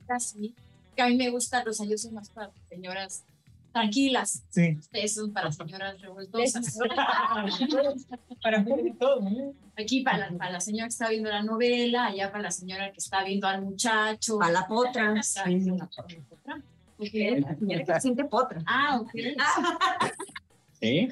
Casi. 0.07 0.55
que 0.95 1.01
a 1.03 1.07
mí 1.07 1.15
me 1.15 1.29
gustan 1.29 1.63
los 1.65 1.79
años 1.79 2.11
más 2.11 2.29
para 2.31 2.49
señoras 2.67 3.23
tranquilas. 3.71 4.43
Sí. 4.49 4.77
Son 5.07 5.31
para 5.33 5.51
señoras 5.51 5.99
revoltosas. 6.01 6.77
para 8.43 8.65
todo. 8.99 9.21
Aquí 9.77 10.01
para 10.01 10.29
la, 10.29 10.37
para 10.37 10.51
la 10.51 10.59
señora 10.59 10.85
que 10.85 10.93
está 10.93 11.09
viendo 11.09 11.29
la 11.29 11.43
novela, 11.43 12.07
allá 12.07 12.31
para 12.31 12.43
la 12.43 12.51
señora 12.51 12.91
que 12.91 12.97
está 12.97 13.23
viendo 13.23 13.47
al 13.47 13.61
muchacho. 13.61 14.37
Para 14.37 14.51
la 14.51 14.67
potra. 14.67 15.13
Está 15.19 15.45
viendo 15.45 15.75
la 15.77 15.87
potra. 15.87 16.17
Okay. 16.97 17.41
La 17.41 17.55
señora 17.55 17.83
que 17.83 17.93
se 17.93 17.99
siente 18.01 18.25
potra. 18.25 18.61
Ah, 18.65 18.99
ok. 19.01 19.11
¿Sí? 20.81 21.07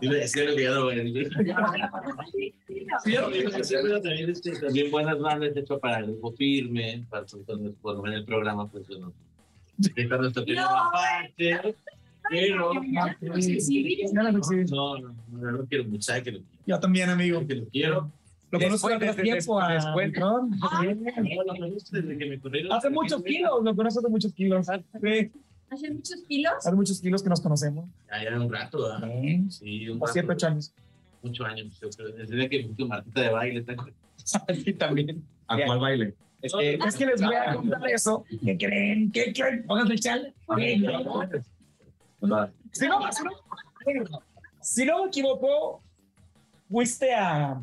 Estoy 0.00 0.48
olvidado, 0.48 0.84
güey. 0.86 0.96
También, 3.22 4.34
también 4.60 4.90
buenas 4.90 5.20
bandas, 5.20 5.54
de 5.54 5.60
hecho, 5.60 5.78
para 5.78 5.98
el 5.98 6.06
grupo 6.06 6.32
firme, 6.32 7.06
para 7.08 7.24
cuando 7.46 7.74
cuando 7.80 8.02
ven 8.02 8.14
el 8.14 8.24
programa, 8.24 8.68
pues 8.68 8.84
Está 9.78 10.06
pero. 12.28 12.72
No, 14.70 14.98
no, 14.98 15.14
no, 15.32 15.52
no 15.52 15.64
quiero 15.66 15.84
mucho, 15.84 16.02
¿sabe 16.02 16.22
que 16.22 16.32
lo 16.32 16.38
quiero? 16.38 16.52
Yo 16.66 16.80
también, 16.80 17.10
amigo. 17.10 17.46
Que 17.46 17.54
lo 17.56 17.66
quiero. 17.66 18.10
Lo 18.50 18.58
conozco 18.60 18.88
desde- 18.98 19.22
tiempo. 19.22 19.60
a- 19.60 19.72
después. 19.72 20.12
Hace 22.70 22.90
muchos 22.90 23.22
kilos, 23.22 23.50
lo 23.64 23.74
conozco 23.76 24.00
hace 24.00 24.08
muchos 24.08 24.32
kilos. 24.34 24.66
Sí, 24.66 25.30
¿Hace 25.70 25.90
muchos 25.90 26.22
kilos? 26.28 26.52
hace 26.58 26.72
muchos 26.72 27.00
kilos 27.00 27.22
que 27.22 27.30
nos 27.30 27.40
conocemos. 27.40 27.88
Ya, 28.10 28.24
ya 28.30 28.38
un 28.40 28.52
rato, 28.52 28.82
¿verdad? 28.82 29.08
Sí. 29.48 29.88
Un 29.88 30.00
rato. 30.00 30.12
siete, 30.12 30.28
ocho 30.32 30.46
años. 30.46 30.72
Muchos 31.22 31.46
años, 31.46 31.80
yo 31.80 31.88
creo. 31.90 32.08
Desde 32.12 32.48
que 32.50 32.64
me 32.66 32.74
fui 32.74 32.84
Martita 32.84 33.20
de 33.22 33.30
baile. 33.30 33.62
¿te 33.62 33.72
acuerdas? 33.72 33.94
Sí, 34.64 34.72
también. 34.74 35.22
¿A 35.48 35.56
cuál 35.64 35.80
baile? 35.80 36.14
Este, 36.42 36.74
Es 36.74 36.96
que 36.96 37.06
les 37.06 37.22
voy 37.22 37.34
a 37.34 37.54
contar 37.54 37.88
eso. 37.88 38.24
¿Qué 38.44 38.58
creen? 38.58 39.12
¿Qué 39.12 39.32
creen? 39.32 39.64
Pónganse 39.64 39.92
el 39.92 40.00
chal. 40.00 40.34
Si 42.72 42.86
no, 42.86 43.12
si 43.12 43.22
no, 43.24 43.30
si 44.60 44.84
no 44.84 45.02
me 45.02 45.08
equivoco, 45.08 45.82
fuiste 46.70 47.14
a. 47.14 47.60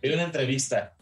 Fui 0.00 0.10
a 0.12 0.14
una 0.14 0.24
entrevista. 0.24 0.94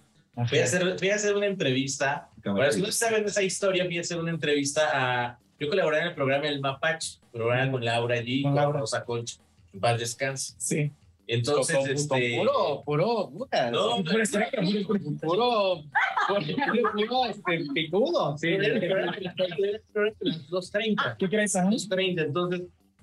Fui 0.47 0.59
a 0.59 0.65
hacer, 0.65 0.99
fui 0.99 1.11
a 1.11 1.15
hacer 1.15 1.37
una 1.37 1.47
entrevista. 1.47 2.29
Para 2.43 2.67
los 2.67 2.77
que 2.77 2.83
no 2.83 2.93
saben 2.93 3.25
esa 3.25 3.43
historia, 3.43 3.85
fui 3.85 3.99
a 3.99 4.01
hacer 4.01 4.19
una 4.19 4.31
entrevista 4.31 4.91
a. 4.93 5.39
Yo 5.59 5.69
colaboré 5.69 6.01
en 6.01 6.09
el 6.09 6.15
programa 6.15 6.49
El 6.49 6.61
Mapache, 6.61 7.19
programa 7.33 7.71
con 7.71 7.85
Laura 7.85 8.17
allí, 8.17 8.43
con, 8.43 8.57
Laura. 8.57 8.81
Rosa 8.81 9.05
Concha. 9.05 9.37
En 9.73 9.81
paz 9.81 9.99
descanse. 9.99 10.55
Sí. 10.59 10.93
Entonces, 11.27 11.77
con- 11.77 11.85
con 11.87 11.95
este. 12.23 12.37
puro, 12.39 12.83
puro, 12.85 13.31
puta. 13.31 13.71
No, 13.71 13.97
pura- 14.05 14.25
pura- 14.31 14.51
puro, 15.23 15.83
puro, 16.27 16.93
puro, 16.93 17.27
este, 17.27 17.65
picudo. 17.73 18.37
Sí. 18.39 18.51
Las 18.59 19.37
2.30. 20.51 21.17
¿Qué 21.19 21.29
crees, 21.29 21.57
ah? 21.57 21.65
2.30. 21.65 22.23
Entonces, 22.27 22.63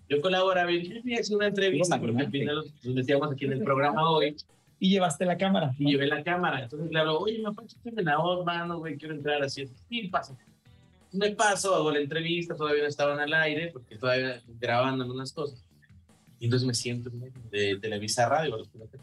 yo 0.10 0.22
colaboraba 0.22 0.72
y 0.72 1.14
hacer 1.14 1.36
una 1.36 1.48
entrevista, 1.48 2.00
porque 2.00 2.22
al 2.22 2.32
final 2.32 2.56
nos 2.84 2.96
metíamos 2.96 3.32
aquí 3.32 3.46
en 3.46 3.54
el 3.54 3.64
programa 3.64 4.10
hoy. 4.10 4.36
Y 4.80 4.90
llevaste 4.90 5.26
la 5.26 5.38
cámara. 5.38 5.74
Y 5.78 5.92
llevé 5.92 6.08
la 6.08 6.24
cámara. 6.24 6.64
Entonces 6.64 6.92
le 6.92 7.00
hablo, 7.00 7.20
oye, 7.20 7.38
me 7.38 7.44
Mapache, 7.46 7.78
échame 7.86 8.04
la 8.04 8.18
voz, 8.18 8.44
mano, 8.46 8.80
güey, 8.80 8.98
quiero 8.98 9.14
entrar 9.14 9.42
así. 9.44 9.68
Sí, 9.90 10.08
pasa. 10.08 10.36
Me 11.12 11.32
paso, 11.32 11.76
hago 11.76 11.92
la 11.92 12.00
entrevista, 12.00 12.56
todavía 12.56 12.82
no 12.84 12.90
estaban 12.90 13.20
al 13.20 13.34
aire, 13.34 13.70
porque 13.72 13.98
todavía 13.98 14.42
grabando 14.60 15.04
algunas 15.04 15.32
cosas. 15.34 15.64
Y 16.42 16.46
entonces 16.46 16.68
me 16.68 16.74
siento 16.74 17.10
en 17.12 17.20
medio 17.20 17.34
de 17.52 17.78
Televisa 17.80 18.28
Radio. 18.28 18.58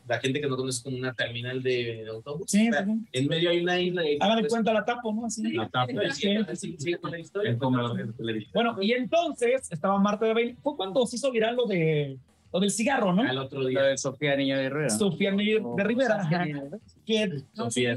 La 0.09 0.19
gente 0.19 0.41
que 0.41 0.49
no 0.49 0.57
conoce 0.57 0.83
como 0.83 0.97
una 0.97 1.15
terminal 1.15 1.63
de, 1.63 2.03
de 2.03 2.09
autobús. 2.09 2.51
Sí, 2.51 2.69
O 2.69 2.73
sea, 2.73 2.85
sí. 2.85 2.91
En 3.13 3.29
medio 3.29 3.51
hay 3.51 3.61
una 3.61 3.81
isla. 3.81 4.11
y- 4.11 4.17
Háganle 4.21 4.43
pues, 4.43 4.53
cuenta 4.53 4.73
la 4.73 4.85
tapo, 4.85 5.13
¿no? 5.15 5.25
Así. 5.25 5.53
La 5.53 5.69
tapa. 5.69 5.87
Sí, 6.13 6.37
sí, 6.57 6.77
sí, 6.77 6.95
con 6.95 7.13
la 7.13 7.21
historia. 7.21 7.53
El 7.53 7.59
comedor 7.59 7.97
de 7.97 8.13
televisión. 8.13 8.51
Bueno, 8.55 8.77
y 8.83 8.91
entonces 8.91 9.71
estaba 9.71 9.97
Marta 10.01 10.27
de 10.27 10.35
Baile. 10.35 10.57
Fue 10.65 10.77
cuando 10.77 11.07
se 11.07 11.15
hizo 11.15 11.31
viral 11.31 11.55
lo, 11.55 11.67
de, 11.67 12.19
lo 12.53 12.59
del 12.59 12.73
cigarro, 12.73 13.13
¿no? 13.13 13.23
Al 13.23 13.39
otro 13.39 13.63
Lo 13.63 13.69
día. 13.69 13.83
de 13.83 13.97
Sofía 13.99 14.35
Niño 14.35 14.57
de 14.59 14.65
Herrera. 14.65 14.91
Sofía 14.91 15.31
de, 15.31 15.63
de 15.77 15.85
Rivera. 15.85 16.29
Que 17.07 17.41
Sofía. 17.53 17.95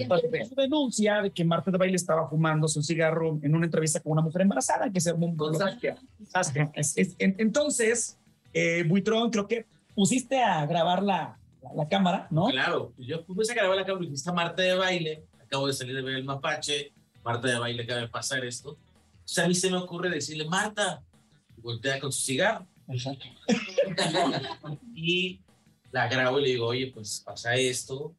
su 0.47 0.53
denuncia 0.55 1.23
de 1.23 1.31
que 1.31 1.43
Marta 1.43 1.71
de 1.71 1.79
Baile 1.79 1.95
estaba 1.95 2.29
fumándose 2.29 2.77
un 2.77 2.83
cigarro 2.83 3.39
en 3.41 3.55
una 3.55 3.65
entrevista 3.65 3.99
con 4.01 4.11
una 4.11 4.21
mujer 4.21 4.43
embarazada 4.43 4.91
que 4.91 5.01
se 5.01 5.09
armó 5.09 5.25
un 5.25 5.35
entonces, 7.39 8.19
eh, 8.53 8.83
Buitrón, 8.87 9.29
creo 9.29 9.47
que 9.47 9.65
pusiste 9.95 10.41
a 10.41 10.65
grabar 10.65 11.03
la, 11.03 11.37
la, 11.61 11.73
la 11.73 11.87
cámara, 11.87 12.27
¿no? 12.29 12.47
Claro, 12.47 12.93
yo 12.97 13.23
puse 13.25 13.51
a 13.51 13.55
grabar 13.55 13.77
la 13.77 13.85
cámara 13.85 14.07
está 14.11 14.33
Marta 14.33 14.61
de 14.61 14.75
baile, 14.75 15.23
acabo 15.41 15.67
de 15.67 15.73
salir 15.73 15.95
de 15.95 16.01
ver 16.01 16.15
el 16.15 16.23
mapache, 16.23 16.91
Marta 17.23 17.47
de 17.47 17.59
baile 17.59 17.83
acaba 17.83 18.01
de 18.01 18.07
pasar 18.07 18.43
esto. 18.45 18.77
Entonces 19.19 19.43
a 19.43 19.47
mí 19.47 19.55
se 19.55 19.69
me 19.69 19.77
ocurre 19.77 20.09
decirle, 20.09 20.45
Marta, 20.45 21.01
voltea 21.57 21.99
con 21.99 22.11
su 22.11 22.21
cigarro. 22.21 22.65
y 24.95 25.39
la 25.91 26.07
grabo 26.07 26.39
y 26.39 26.43
le 26.43 26.49
digo, 26.49 26.67
oye, 26.67 26.91
pues 26.93 27.21
pasa 27.25 27.55
esto, 27.55 28.13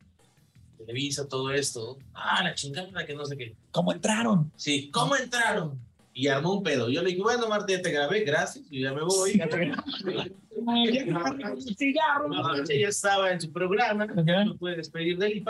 televisa 0.78 1.28
todo 1.28 1.52
esto. 1.52 1.98
Ah, 2.14 2.42
la 2.42 2.54
chingada 2.54 3.04
que 3.04 3.14
no 3.14 3.24
sé 3.24 3.36
qué. 3.36 3.54
¿Cómo 3.70 3.92
entraron? 3.92 4.52
Sí, 4.56 4.90
¿cómo 4.90 5.16
entraron? 5.16 5.78
Y 6.14 6.28
armó 6.28 6.54
un 6.54 6.62
pedo. 6.62 6.90
Yo 6.90 7.02
le 7.02 7.10
dije, 7.10 7.22
bueno, 7.22 7.48
Marta, 7.48 7.72
ya 7.72 7.80
te 7.80 7.90
grabé, 7.90 8.20
gracias, 8.20 8.64
y 8.70 8.82
ya 8.82 8.92
me 8.92 9.02
voy. 9.02 9.32
ya 12.68 12.88
estaba 12.88 13.32
en 13.32 13.40
su 13.40 13.50
programa, 13.50 14.06
no 14.06 14.56
puede 14.56 14.76
despedir 14.76 15.16
de 15.18 15.26
él 15.26 15.44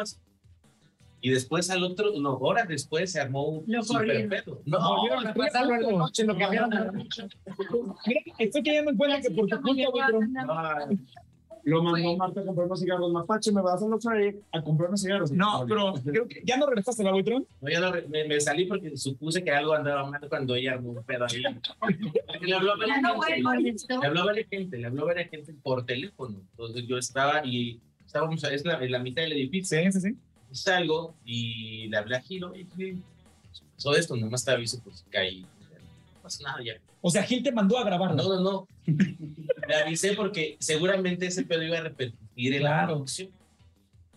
y 1.25 1.31
después 1.31 1.70
al 1.70 1.85
otro, 1.85 2.11
no, 2.18 2.35
horas 2.35 2.66
después 2.66 3.12
se 3.12 3.20
armó 3.20 3.44
un 3.44 3.64
Lo 3.68 3.81
super 3.85 4.29
pedo. 4.29 4.61
No, 4.66 4.96
Volvieron 4.96 5.25
a 5.25 5.33
pasarlo 5.33 5.77
en 5.77 5.83
la 5.83 5.92
noche, 5.92 6.25
lo 6.25 6.37
cambiaron 6.37 6.72
estoy 8.38 8.62
cayendo 8.64 8.90
en 8.90 8.96
cuenta 8.96 9.20
que 9.20 9.31
por 9.31 9.46
tu 9.46 9.62
culpa, 9.62 9.88
Lo 11.64 11.83
mandó 11.83 12.16
Marta 12.16 12.40
a 12.40 12.44
comprar 12.44 12.66
unos 12.66 12.81
cigarros 12.81 13.12
Mapache, 13.12 13.53
me 13.53 13.62
vas 13.62 13.83
a 13.83 13.87
los 13.87 14.05
a 14.07 14.62
comprar 14.62 14.88
unos 14.88 15.01
cigarros. 15.01 15.31
No, 15.31 15.64
pero 15.68 15.94
creo 16.05 16.27
que 16.27 16.42
ya 16.44 16.57
no 16.57 16.66
regresaste 16.66 17.07
a 17.07 17.12
Buitrón. 17.12 17.46
No, 17.61 17.70
ya 17.70 17.81
no, 17.81 17.92
me, 18.09 18.25
me 18.25 18.40
salí 18.40 18.64
porque 18.66 18.96
supuse 18.96 19.44
que 19.44 19.51
algo 19.51 19.72
andaba 19.72 20.09
mal 20.11 20.20
cuando 20.29 20.55
ella 20.57 20.72
armó 20.72 20.90
un 20.90 21.05
pedo 21.05 21.25
ahí. 21.25 21.42
Le 22.40 22.55
habló 22.55 22.72
a 22.72 23.01
no 23.01 23.18
varias 23.18 23.77
gente, 23.77 23.98
le 23.98 24.07
habló 24.07 24.22
a 24.22 24.25
varias 24.25 24.48
gente, 24.48 24.79
le 24.79 24.87
habló 24.87 25.03
a 25.03 25.07
varias 25.07 25.31
gente 25.31 25.55
por 25.62 25.87
teléfono. 25.87 26.40
Entonces 26.51 26.87
yo 26.88 26.98
estaba 26.98 27.46
y 27.46 27.81
estábamos 28.05 28.42
es 28.42 28.64
la, 28.64 28.83
en 28.83 28.90
la 28.90 28.98
mitad 28.98 29.22
del 29.22 29.33
edificio. 29.33 29.79
Sí, 29.79 29.92
sí, 29.92 30.01
sí. 30.01 30.16
Salgo 30.51 31.14
y 31.25 31.87
le 31.88 31.96
hablé 31.96 32.16
a 32.16 32.20
Gilo 32.20 32.55
y 32.55 32.64
dije, 32.64 32.96
pasó 33.77 33.94
esto, 33.94 34.16
nomás 34.16 34.44
te 34.44 34.51
aviso, 34.51 34.81
pues 34.83 35.05
caí. 35.11 35.42
No 35.42 36.22
pasa 36.22 36.42
nada 36.42 36.62
ya. 36.64 36.75
O 37.01 37.11
sea, 37.11 37.22
Gil 37.22 37.42
te 37.42 37.53
mandó 37.53 37.79
a 37.79 37.85
grabarlo. 37.85 38.16
No, 38.16 38.29
no, 38.29 38.40
no. 38.40 38.68
Le 39.76 39.82
avisé 39.82 40.12
porque 40.14 40.56
seguramente 40.61 41.26
ese 41.26 41.44
pedo 41.44 41.62
iba 41.62 41.78
a 41.78 41.82
repercutir 41.82 42.54
en 42.54 42.62
la 42.64 42.85
producción. 42.87 43.30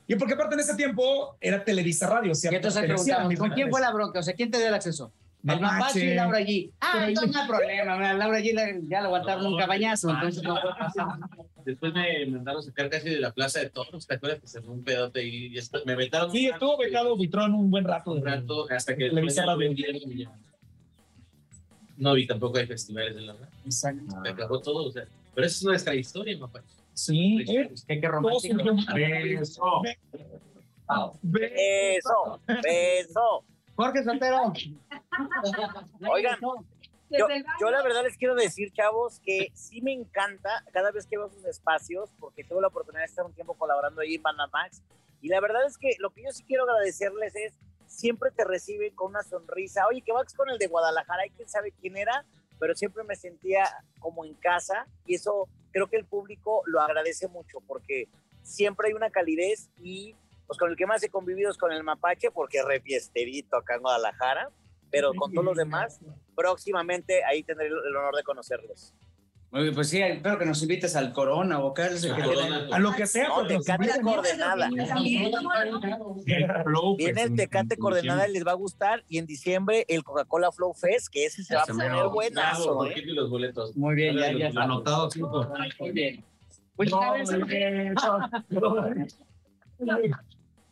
Y 0.08 0.16
porque 0.16 0.34
aparte 0.34 0.54
en 0.56 0.60
ese 0.62 0.76
tiempo 0.76 1.36
era 1.42 1.64
Televisa 1.64 2.08
Radio, 2.08 2.32
Y 2.32 2.36
¿cierto? 2.36 2.58
entonces 2.58 2.84
preguntaron, 2.84 3.36
¿con 3.36 3.50
quién 3.52 3.70
fue 3.70 3.82
la 3.82 3.92
bronca? 3.92 4.20
O 4.20 4.24
sea, 4.24 4.34
¿quién 4.36 4.52
te 4.52 4.58
dio 4.58 4.68
el 4.68 4.74
acceso? 4.74 5.12
El 5.48 5.60
mapache 5.62 6.06
y 6.06 6.16
Laura 6.16 6.40
G. 6.42 6.72
Ah, 6.82 7.06
entonces 7.08 7.34
no 7.34 7.42
hay 7.42 7.48
problema. 7.48 7.96
mira, 7.98 8.14
Laura 8.16 8.40
G 8.40 8.54
la- 8.54 8.80
ya 8.90 9.00
lo 9.02 9.08
aguantaron 9.08 9.46
un 9.46 9.58
cabañazo, 9.60 10.10
entonces 10.10 10.42
no 10.44 10.58
fue. 10.60 10.72
Después 11.66 11.94
me 11.94 12.26
mandaron 12.28 12.62
sacar 12.64 12.90
casi 12.90 13.10
de 13.10 13.20
la 13.20 13.32
plaza 13.32 13.60
de 13.60 13.70
toros. 13.70 14.06
¿Te 14.06 14.16
acuerdas 14.16 14.40
que 14.42 14.48
se 14.48 14.62
fue 14.62 14.74
un 14.74 14.84
pedote 14.84 15.24
y 15.24 15.46
y 15.46 15.50
después 15.56 15.84
me 15.86 15.96
vetaron? 15.96 16.32
Sí, 16.32 16.48
estuvo 16.48 16.78
becado 16.78 17.16
Buitrón 17.16 17.54
un 17.54 17.70
buen 17.72 17.86
rato. 17.86 18.12
un 18.12 18.24
rato 18.26 18.68
hasta 18.70 18.96
que 18.96 19.10
Televisa 19.10 19.46
Radio. 19.46 19.72
y. 19.72 20.28
No 21.98 22.14
vi 22.14 22.28
tampoco 22.28 22.58
hay 22.58 22.68
festivales 22.68 23.16
de 23.16 23.22
la 23.22 23.34
verdad. 23.34 23.50
Exacto. 23.66 24.04
Se 24.24 24.30
acabó 24.30 24.60
todo. 24.60 24.86
O 24.88 24.92
sea, 24.92 25.06
pero 25.36 25.48
esa 25.48 25.58
es 25.58 25.64
nuestra 25.64 25.94
historia, 25.94 26.40
papá. 26.40 26.64
Sí, 26.94 27.44
eh, 27.48 27.70
Qué, 27.88 28.08
romántico. 28.08 28.58
Beso. 28.94 29.82
Beso, 31.22 32.40
beso. 32.64 33.46
Jorge 33.76 34.04
Soltero. 34.04 34.54
Oigan, 36.10 36.40
yo 37.10 37.70
la 37.70 37.84
verdad 37.84 38.04
les 38.04 38.18
quiero 38.18 38.36
decir, 38.36 38.72
chavos, 38.72 39.20
que 39.20 39.52
sí 39.54 39.82
me 39.82 39.92
encanta 39.92 40.64
cada 40.72 40.92
vez 40.92 41.06
que 41.06 41.18
veo 41.18 41.30
sus 41.30 41.46
espacios, 41.46 42.10
porque 42.20 42.44
tuve 42.44 42.62
la 42.62 42.68
oportunidad 42.68 43.02
de 43.02 43.08
estar 43.08 43.26
un 43.26 43.34
tiempo 43.34 43.56
colaborando 43.56 44.02
ahí 44.02 44.16
en 44.16 44.24
Banda 44.24 44.48
Max. 44.48 44.82
Y 45.22 45.30
la 45.30 45.40
verdad 45.42 45.66
es 45.66 45.78
que 45.78 45.92
lo 46.00 46.12
que 46.12 46.24
yo 46.24 46.32
sí 46.32 46.44
quiero 46.44 46.64
agradecerles 46.64 47.36
es, 47.36 47.54
siempre 47.88 48.32
te 48.32 48.44
reciben 48.44 48.94
con 48.96 49.12
una 49.12 49.24
sonrisa. 49.24 49.88
Oye, 49.88 50.02
que 50.02 50.12
vas 50.12 50.34
con 50.34 50.50
el 50.50 50.58
de 50.58 50.68
Guadalajara, 50.68 51.26
y 51.28 51.30
quién 51.32 51.48
sabe 51.48 51.72
quién 51.72 51.98
era, 51.98 52.26
pero 52.60 52.76
siempre 52.76 53.04
me 53.04 53.16
sentía 53.16 53.66
como 54.00 54.26
en 54.26 54.34
casa. 54.36 54.88
Y 55.06 55.16
eso 55.16 55.48
creo 55.72 55.88
que 55.88 55.98
el 55.98 56.06
público 56.06 56.64
lo 56.66 56.82
agradece 56.82 57.28
mucho, 57.28 57.60
porque 57.68 58.08
siempre 58.44 58.90
hay 58.90 58.94
una 58.94 59.10
calidez 59.10 59.70
y 59.82 60.16
pues 60.48 60.60
con 60.60 60.70
el 60.70 60.78
que 60.78 60.86
más 60.86 61.02
he 61.04 61.10
convivido 61.10 61.50
es 61.50 61.58
con 61.58 61.72
el 61.72 61.84
Mapache, 61.84 62.32
porque 62.32 62.60
es 62.60 62.66
re 62.66 62.80
fiesterito 62.80 63.58
acá 63.58 63.76
en 63.76 63.82
Guadalajara, 63.82 64.50
pero 64.92 65.14
con 65.14 65.32
todos 65.34 65.46
los 65.46 65.58
demás, 65.58 66.00
próximamente 66.36 67.24
ahí 67.24 67.44
tendré 67.44 67.68
el 67.68 67.96
honor 67.96 68.16
de 68.16 68.24
conocerlos. 68.24 68.94
Pues 69.52 69.88
sí, 69.90 70.02
espero 70.02 70.38
que 70.38 70.46
nos 70.46 70.62
invites 70.62 70.98
al 70.98 71.14
Corona 71.14 71.60
o 71.60 71.74
Carlos. 71.74 72.06
A 72.74 72.80
lo 72.80 72.92
que 72.94 73.08
sea, 73.08 73.30
No, 73.30 73.36
porque 73.36 73.58
Tecate 73.60 74.02
Coordenada. 74.02 74.70
Viene 76.98 77.22
el 77.24 77.36
Tecate 77.36 77.78
Coordenada 77.78 78.28
y 78.28 78.34
les 78.34 78.46
va 78.46 78.52
a 78.52 78.56
gustar. 78.56 79.06
Y 79.08 79.18
en 79.18 79.26
diciembre 79.26 79.86
el 79.88 80.04
Coca-Cola 80.04 80.52
Flow 80.52 80.74
Fest, 80.74 81.08
que 81.10 81.26
ese 81.26 81.44
se 81.44 81.56
va 81.56 81.62
a 81.62 81.66
poner 81.66 81.92
buenazo. 82.12 82.86
¿eh? 82.86 83.02
los 83.06 83.30
boletos. 83.30 83.78
Muy 83.78 83.96
bien, 83.96 84.18
ya, 84.18 84.34
ya. 84.34 84.62
Anotado, 84.62 85.10
Muy 85.80 85.92
bien. 85.92 86.24
Muchas 86.78 87.00
gracias. 87.30 89.16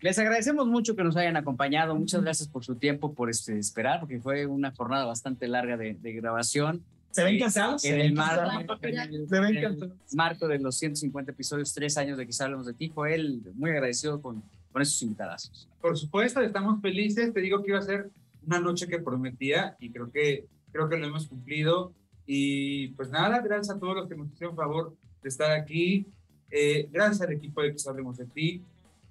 Les 0.02 0.20
agradecemos 0.20 0.68
mucho 0.68 0.98
que 0.98 1.06
nos 1.06 1.16
hayan 1.16 1.38
acompañado. 1.38 1.96
Muchas 1.96 2.22
gracias 2.22 2.50
por 2.50 2.66
su 2.66 2.76
tiempo, 2.76 3.14
por 3.14 3.30
este, 3.30 3.58
esperar, 3.58 4.02
porque 4.02 4.20
fue 4.20 4.46
una 4.46 4.72
jornada 4.72 5.06
bastante 5.06 5.48
larga 5.48 5.78
de, 5.78 5.94
de 5.94 6.12
grabación. 6.12 6.84
¿Se 7.14 7.24
ven 7.24 7.40
cansados? 7.40 7.86
En 7.86 8.00
el 8.02 8.14
marco, 8.14 8.76
Se 8.80 9.40
ven 9.40 9.62
cansados. 9.62 9.94
marco 10.16 10.48
de 10.48 10.58
los 10.58 10.76
150 10.78 11.32
episodios, 11.32 11.72
tres 11.72 11.96
años 11.98 12.18
de 12.18 12.26
Quizá 12.26 12.46
Hablemos 12.46 12.66
de 12.66 12.74
Ti, 12.74 12.90
Joel, 12.90 13.42
muy 13.54 13.70
agradecido 13.70 14.20
con, 14.20 14.44
con 14.72 14.82
esos 14.82 15.00
invitadazos. 15.04 15.70
Por 15.80 15.96
supuesto, 15.96 16.42
estamos 16.42 16.82
felices. 16.82 17.32
Te 17.32 17.40
digo 17.42 17.62
que 17.62 17.70
iba 17.70 17.80
a 17.80 17.84
ser 17.84 18.10
una 18.48 18.60
noche 18.60 18.88
que 18.88 18.98
prometía 18.98 19.78
y 19.80 19.92
creo 19.92 20.12
que, 20.12 20.48
creo 20.72 20.90
que 20.90 20.98
lo 20.98 21.06
hemos 21.06 21.28
cumplido. 21.28 21.94
Y 22.26 22.88
pues 22.90 23.10
nada, 23.12 23.42
gracias 23.42 23.76
a 23.76 23.80
todos 23.80 23.96
los 23.96 24.08
que 24.10 24.16
nos 24.16 24.32
hicieron 24.32 24.56
favor 24.56 24.96
de 25.22 25.30
estar 25.30 25.52
aquí. 25.52 26.08
Eh, 26.50 26.88
gracias 26.92 27.22
al 27.22 27.34
equipo 27.34 27.62
de 27.62 27.76
que 27.76 27.90
Hablemos 27.90 28.18
de 28.18 28.26
Ti. 28.26 28.64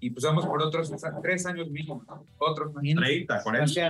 Y 0.02 0.10
pues 0.10 0.24
vamos 0.24 0.44
por 0.44 0.60
otros 0.60 0.92
tres 1.22 1.46
años 1.46 1.70
mínimo. 1.70 2.04
Otros 2.36 2.74
más. 2.74 2.82
30, 2.82 3.42
con 3.44 3.54
eso. 3.54 3.80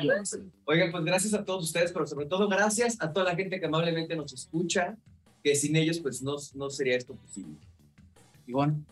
Oigan, 0.66 0.92
pues 0.92 1.05
gracias 1.05 1.33
a 1.33 1.42
todos 1.42 1.64
ustedes, 1.64 1.90
pero 1.90 2.07
sobre 2.07 2.27
todo 2.27 2.46
gracias 2.48 2.98
a 3.01 3.11
toda 3.11 3.33
la 3.33 3.35
gente 3.35 3.59
que 3.59 3.64
amablemente 3.64 4.14
nos 4.14 4.31
escucha, 4.35 4.94
que 5.42 5.55
sin 5.55 5.75
ellos 5.75 6.01
pues 6.01 6.20
no, 6.20 6.37
no 6.55 6.68
sería 6.68 6.98
esto 6.98 7.14
posible. 7.14 7.57
Ivonne. 8.46 8.85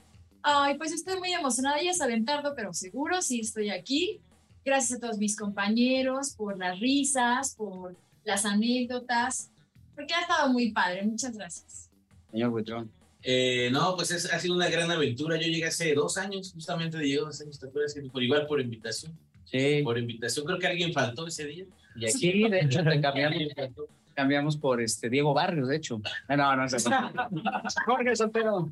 Ay, 0.43 0.79
pues 0.79 0.93
estoy 0.93 1.19
muy 1.19 1.31
emocionada, 1.35 1.83
ya 1.83 1.93
saben 1.93 2.25
tardo, 2.25 2.55
pero 2.57 2.73
seguro 2.73 3.21
sí 3.21 3.41
estoy 3.41 3.69
aquí. 3.69 4.23
Gracias 4.65 4.97
a 4.97 5.01
todos 5.03 5.19
mis 5.19 5.37
compañeros 5.37 6.35
por 6.35 6.57
las 6.57 6.81
risas, 6.81 7.55
por 7.55 7.95
las 8.25 8.47
anécdotas, 8.47 9.51
porque 9.95 10.15
ha 10.15 10.23
estado 10.23 10.51
muy 10.51 10.73
padre. 10.73 11.05
Muchas 11.05 11.37
gracias. 11.37 11.91
Señor 12.31 12.49
Buitrón. 12.49 12.91
Eh, 13.23 13.69
no, 13.73 13.97
pues 13.97 14.11
es- 14.11 14.33
ha 14.33 14.39
sido 14.39 14.55
una 14.55 14.69
gran 14.69 14.91
aventura. 14.91 15.37
Yo 15.37 15.47
llegué 15.47 15.67
hace 15.67 15.95
dos 15.95 16.17
años, 16.17 16.53
justamente 16.53 16.97
de 16.97 17.05
llegué 17.07 17.21
dos 17.21 17.41
años, 17.41 17.59
¿te 17.59 17.67
acuerdas? 17.67 17.95
Que 17.95 18.03
Por 18.03 18.23
igual 18.23 18.47
por 18.47 18.61
invitación. 18.61 19.13
Sí. 19.45 19.83
Por 19.83 19.99
invitación, 19.99 20.47
creo 20.47 20.59
que 20.59 20.67
alguien 20.67 20.93
faltó 20.93 21.27
ese 21.27 21.45
día. 21.45 21.65
Y 21.97 22.07
aquí, 22.09 22.49
de 22.49 22.61
hecho, 22.61 22.83
te 22.85 23.01
cambiamos, 23.01 23.39
cambiamos 24.15 24.57
por 24.57 24.81
este 24.81 25.11
Diego 25.11 25.35
Barrios, 25.35 25.69
de 25.69 25.77
hecho. 25.77 26.01
Ah, 26.29 26.37
No, 26.37 26.57
no, 26.57 26.67
no. 26.67 27.63
Jorge 27.87 28.17
Soltero. 28.17 28.71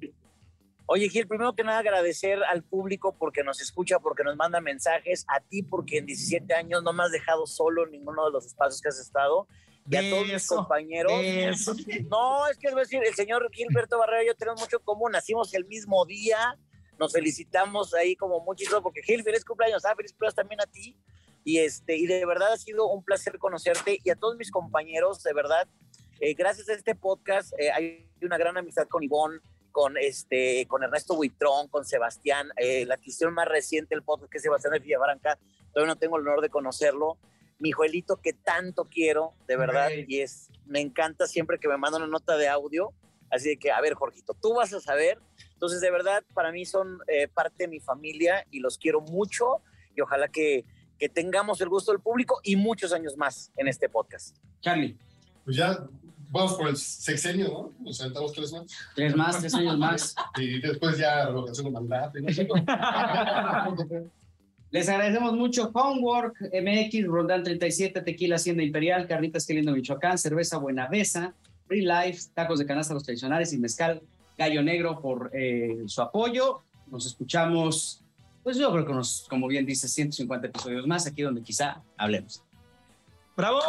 Oye, 0.90 1.10
Gil, 1.10 1.26
primero 1.26 1.52
que 1.52 1.64
nada 1.64 1.80
agradecer 1.80 2.42
al 2.44 2.62
público 2.62 3.14
porque 3.18 3.42
nos 3.44 3.60
escucha, 3.60 3.98
porque 3.98 4.24
nos 4.24 4.36
manda 4.36 4.60
mensajes, 4.62 5.26
a 5.28 5.40
ti 5.40 5.62
porque 5.62 5.98
en 5.98 6.06
17 6.06 6.54
años 6.54 6.82
no 6.82 6.94
me 6.94 7.02
has 7.02 7.10
dejado 7.12 7.46
solo 7.46 7.84
en 7.84 7.90
ninguno 7.92 8.24
de 8.24 8.30
los 8.32 8.46
espacios 8.46 8.80
que 8.80 8.88
has 8.88 8.98
estado, 8.98 9.46
y 9.90 9.96
a 9.96 10.10
todos 10.10 10.26
mis 10.26 10.46
compañeros. 10.46 11.12
eso. 11.22 11.74
No, 12.10 12.46
es 12.48 12.58
que 12.58 12.68
es 12.68 12.74
decir, 12.74 13.00
el 13.04 13.14
señor 13.14 13.48
Gilberto 13.52 13.98
Barrera 13.98 14.24
y 14.24 14.26
yo 14.26 14.34
tenemos 14.34 14.60
mucho 14.60 14.76
en 14.78 14.82
común, 14.82 15.12
nacimos 15.12 15.52
el 15.54 15.64
mismo 15.66 16.04
día, 16.04 16.58
nos 16.98 17.12
felicitamos 17.12 17.94
ahí 17.94 18.16
como 18.16 18.40
muchísimo, 18.40 18.82
porque 18.82 19.02
Gil, 19.02 19.22
feliz 19.22 19.44
cumpleaños, 19.44 19.84
ah, 19.84 19.94
feliz 19.96 20.12
cumpleaños 20.12 20.34
también 20.34 20.60
a 20.60 20.66
ti, 20.66 20.96
y, 21.44 21.58
este, 21.58 21.96
y 21.96 22.06
de 22.06 22.26
verdad 22.26 22.52
ha 22.52 22.56
sido 22.56 22.88
un 22.88 23.02
placer 23.02 23.38
conocerte, 23.38 23.98
y 24.02 24.10
a 24.10 24.16
todos 24.16 24.36
mis 24.36 24.50
compañeros, 24.50 25.22
de 25.22 25.32
verdad, 25.32 25.68
eh, 26.20 26.34
gracias 26.34 26.68
a 26.68 26.74
este 26.74 26.94
podcast 26.94 27.52
eh, 27.58 27.70
hay 27.70 28.10
una 28.22 28.36
gran 28.36 28.56
amistad 28.56 28.88
con 28.88 29.02
Ivonne, 29.02 29.38
con, 29.70 29.96
este, 29.96 30.66
con 30.66 30.82
Ernesto 30.82 31.14
Buitrón, 31.14 31.68
con 31.68 31.84
Sebastián, 31.84 32.48
eh, 32.56 32.84
la 32.84 32.94
adquisición 32.94 33.32
más 33.32 33.46
reciente 33.46 33.94
del 33.94 34.02
podcast 34.02 34.32
que 34.32 34.38
es 34.38 34.42
Sebastián 34.42 34.72
de 34.72 34.80
Villabranca, 34.80 35.38
todavía 35.72 35.94
no 35.94 35.98
tengo 35.98 36.16
el 36.16 36.26
honor 36.26 36.40
de 36.40 36.48
conocerlo, 36.48 37.16
mi 37.58 37.72
Joelito 37.72 38.16
que 38.16 38.32
tanto 38.32 38.84
quiero, 38.84 39.34
de 39.46 39.56
verdad, 39.56 39.90
y 40.06 40.20
es, 40.20 40.50
me 40.66 40.80
encanta 40.80 41.26
siempre 41.26 41.58
que 41.58 41.68
me 41.68 41.76
manda 41.76 41.98
una 41.98 42.06
nota 42.06 42.36
de 42.36 42.48
audio, 42.48 42.92
así 43.30 43.50
de 43.50 43.56
que, 43.56 43.70
a 43.70 43.80
ver, 43.80 43.94
Jorgito, 43.94 44.34
tú 44.34 44.54
vas 44.54 44.72
a 44.72 44.80
saber, 44.80 45.18
entonces 45.52 45.80
de 45.80 45.90
verdad, 45.90 46.22
para 46.34 46.52
mí 46.52 46.64
son 46.64 46.98
eh, 47.08 47.28
parte 47.28 47.64
de 47.64 47.68
mi 47.68 47.80
familia 47.80 48.46
y 48.50 48.60
los 48.60 48.78
quiero 48.78 49.00
mucho, 49.00 49.62
y 49.96 50.00
ojalá 50.00 50.28
que, 50.28 50.64
que 50.98 51.08
tengamos 51.08 51.60
el 51.60 51.68
gusto 51.68 51.92
del 51.92 52.00
público 52.00 52.40
y 52.42 52.56
muchos 52.56 52.92
años 52.92 53.16
más 53.16 53.52
en 53.56 53.68
este 53.68 53.88
podcast. 53.88 54.36
Charlie. 54.60 54.96
Pues 55.44 55.56
ya 55.56 55.88
vamos 56.30 56.54
por 56.54 56.68
el 56.68 56.76
sexenio, 56.76 57.48
¿no? 57.48 57.72
Nos 57.80 58.00
aventamos 58.00 58.32
tres 58.32 58.52
más. 58.52 58.66
Tres 58.94 59.16
más, 59.16 59.40
tres 59.40 59.54
años 59.54 59.78
más. 59.78 60.14
Y 60.38 60.60
después 60.60 60.98
ya 60.98 61.26
revocación 61.26 61.66
de 61.66 61.72
mandato. 61.72 62.18
y 62.18 62.22
no 62.22 62.32
sé. 62.32 62.46
Les 64.70 64.88
agradecemos 64.88 65.34
mucho. 65.34 65.70
Homework, 65.72 66.36
MX, 66.40 67.06
Roldán 67.06 67.42
37, 67.42 68.02
Tequila 68.02 68.36
Hacienda 68.36 68.62
Imperial, 68.62 69.06
Carnitas 69.06 69.46
Qué 69.46 69.54
Lindo 69.54 69.72
Michoacán, 69.72 70.18
Cerveza 70.18 70.58
Buenavesa, 70.58 71.34
Free 71.66 71.86
Life, 71.86 72.30
Tacos 72.34 72.58
de 72.58 72.66
Canasta 72.66 72.94
Los 72.94 73.04
Tradicionales 73.04 73.52
y 73.52 73.58
Mezcal 73.58 74.02
Gallo 74.36 74.62
Negro 74.62 75.00
por 75.00 75.30
eh, 75.32 75.84
su 75.86 76.02
apoyo. 76.02 76.60
Nos 76.86 77.06
escuchamos, 77.06 78.04
pues 78.42 78.56
yo 78.58 78.70
creo 78.72 78.84
que 78.84 78.92
unos, 78.92 79.26
como 79.28 79.48
bien 79.48 79.64
dice, 79.64 79.88
150 79.88 80.46
episodios 80.48 80.86
más 80.86 81.06
aquí 81.06 81.22
donde 81.22 81.42
quizá 81.42 81.82
hablemos. 81.96 82.42
¡Bravo! 83.36 83.60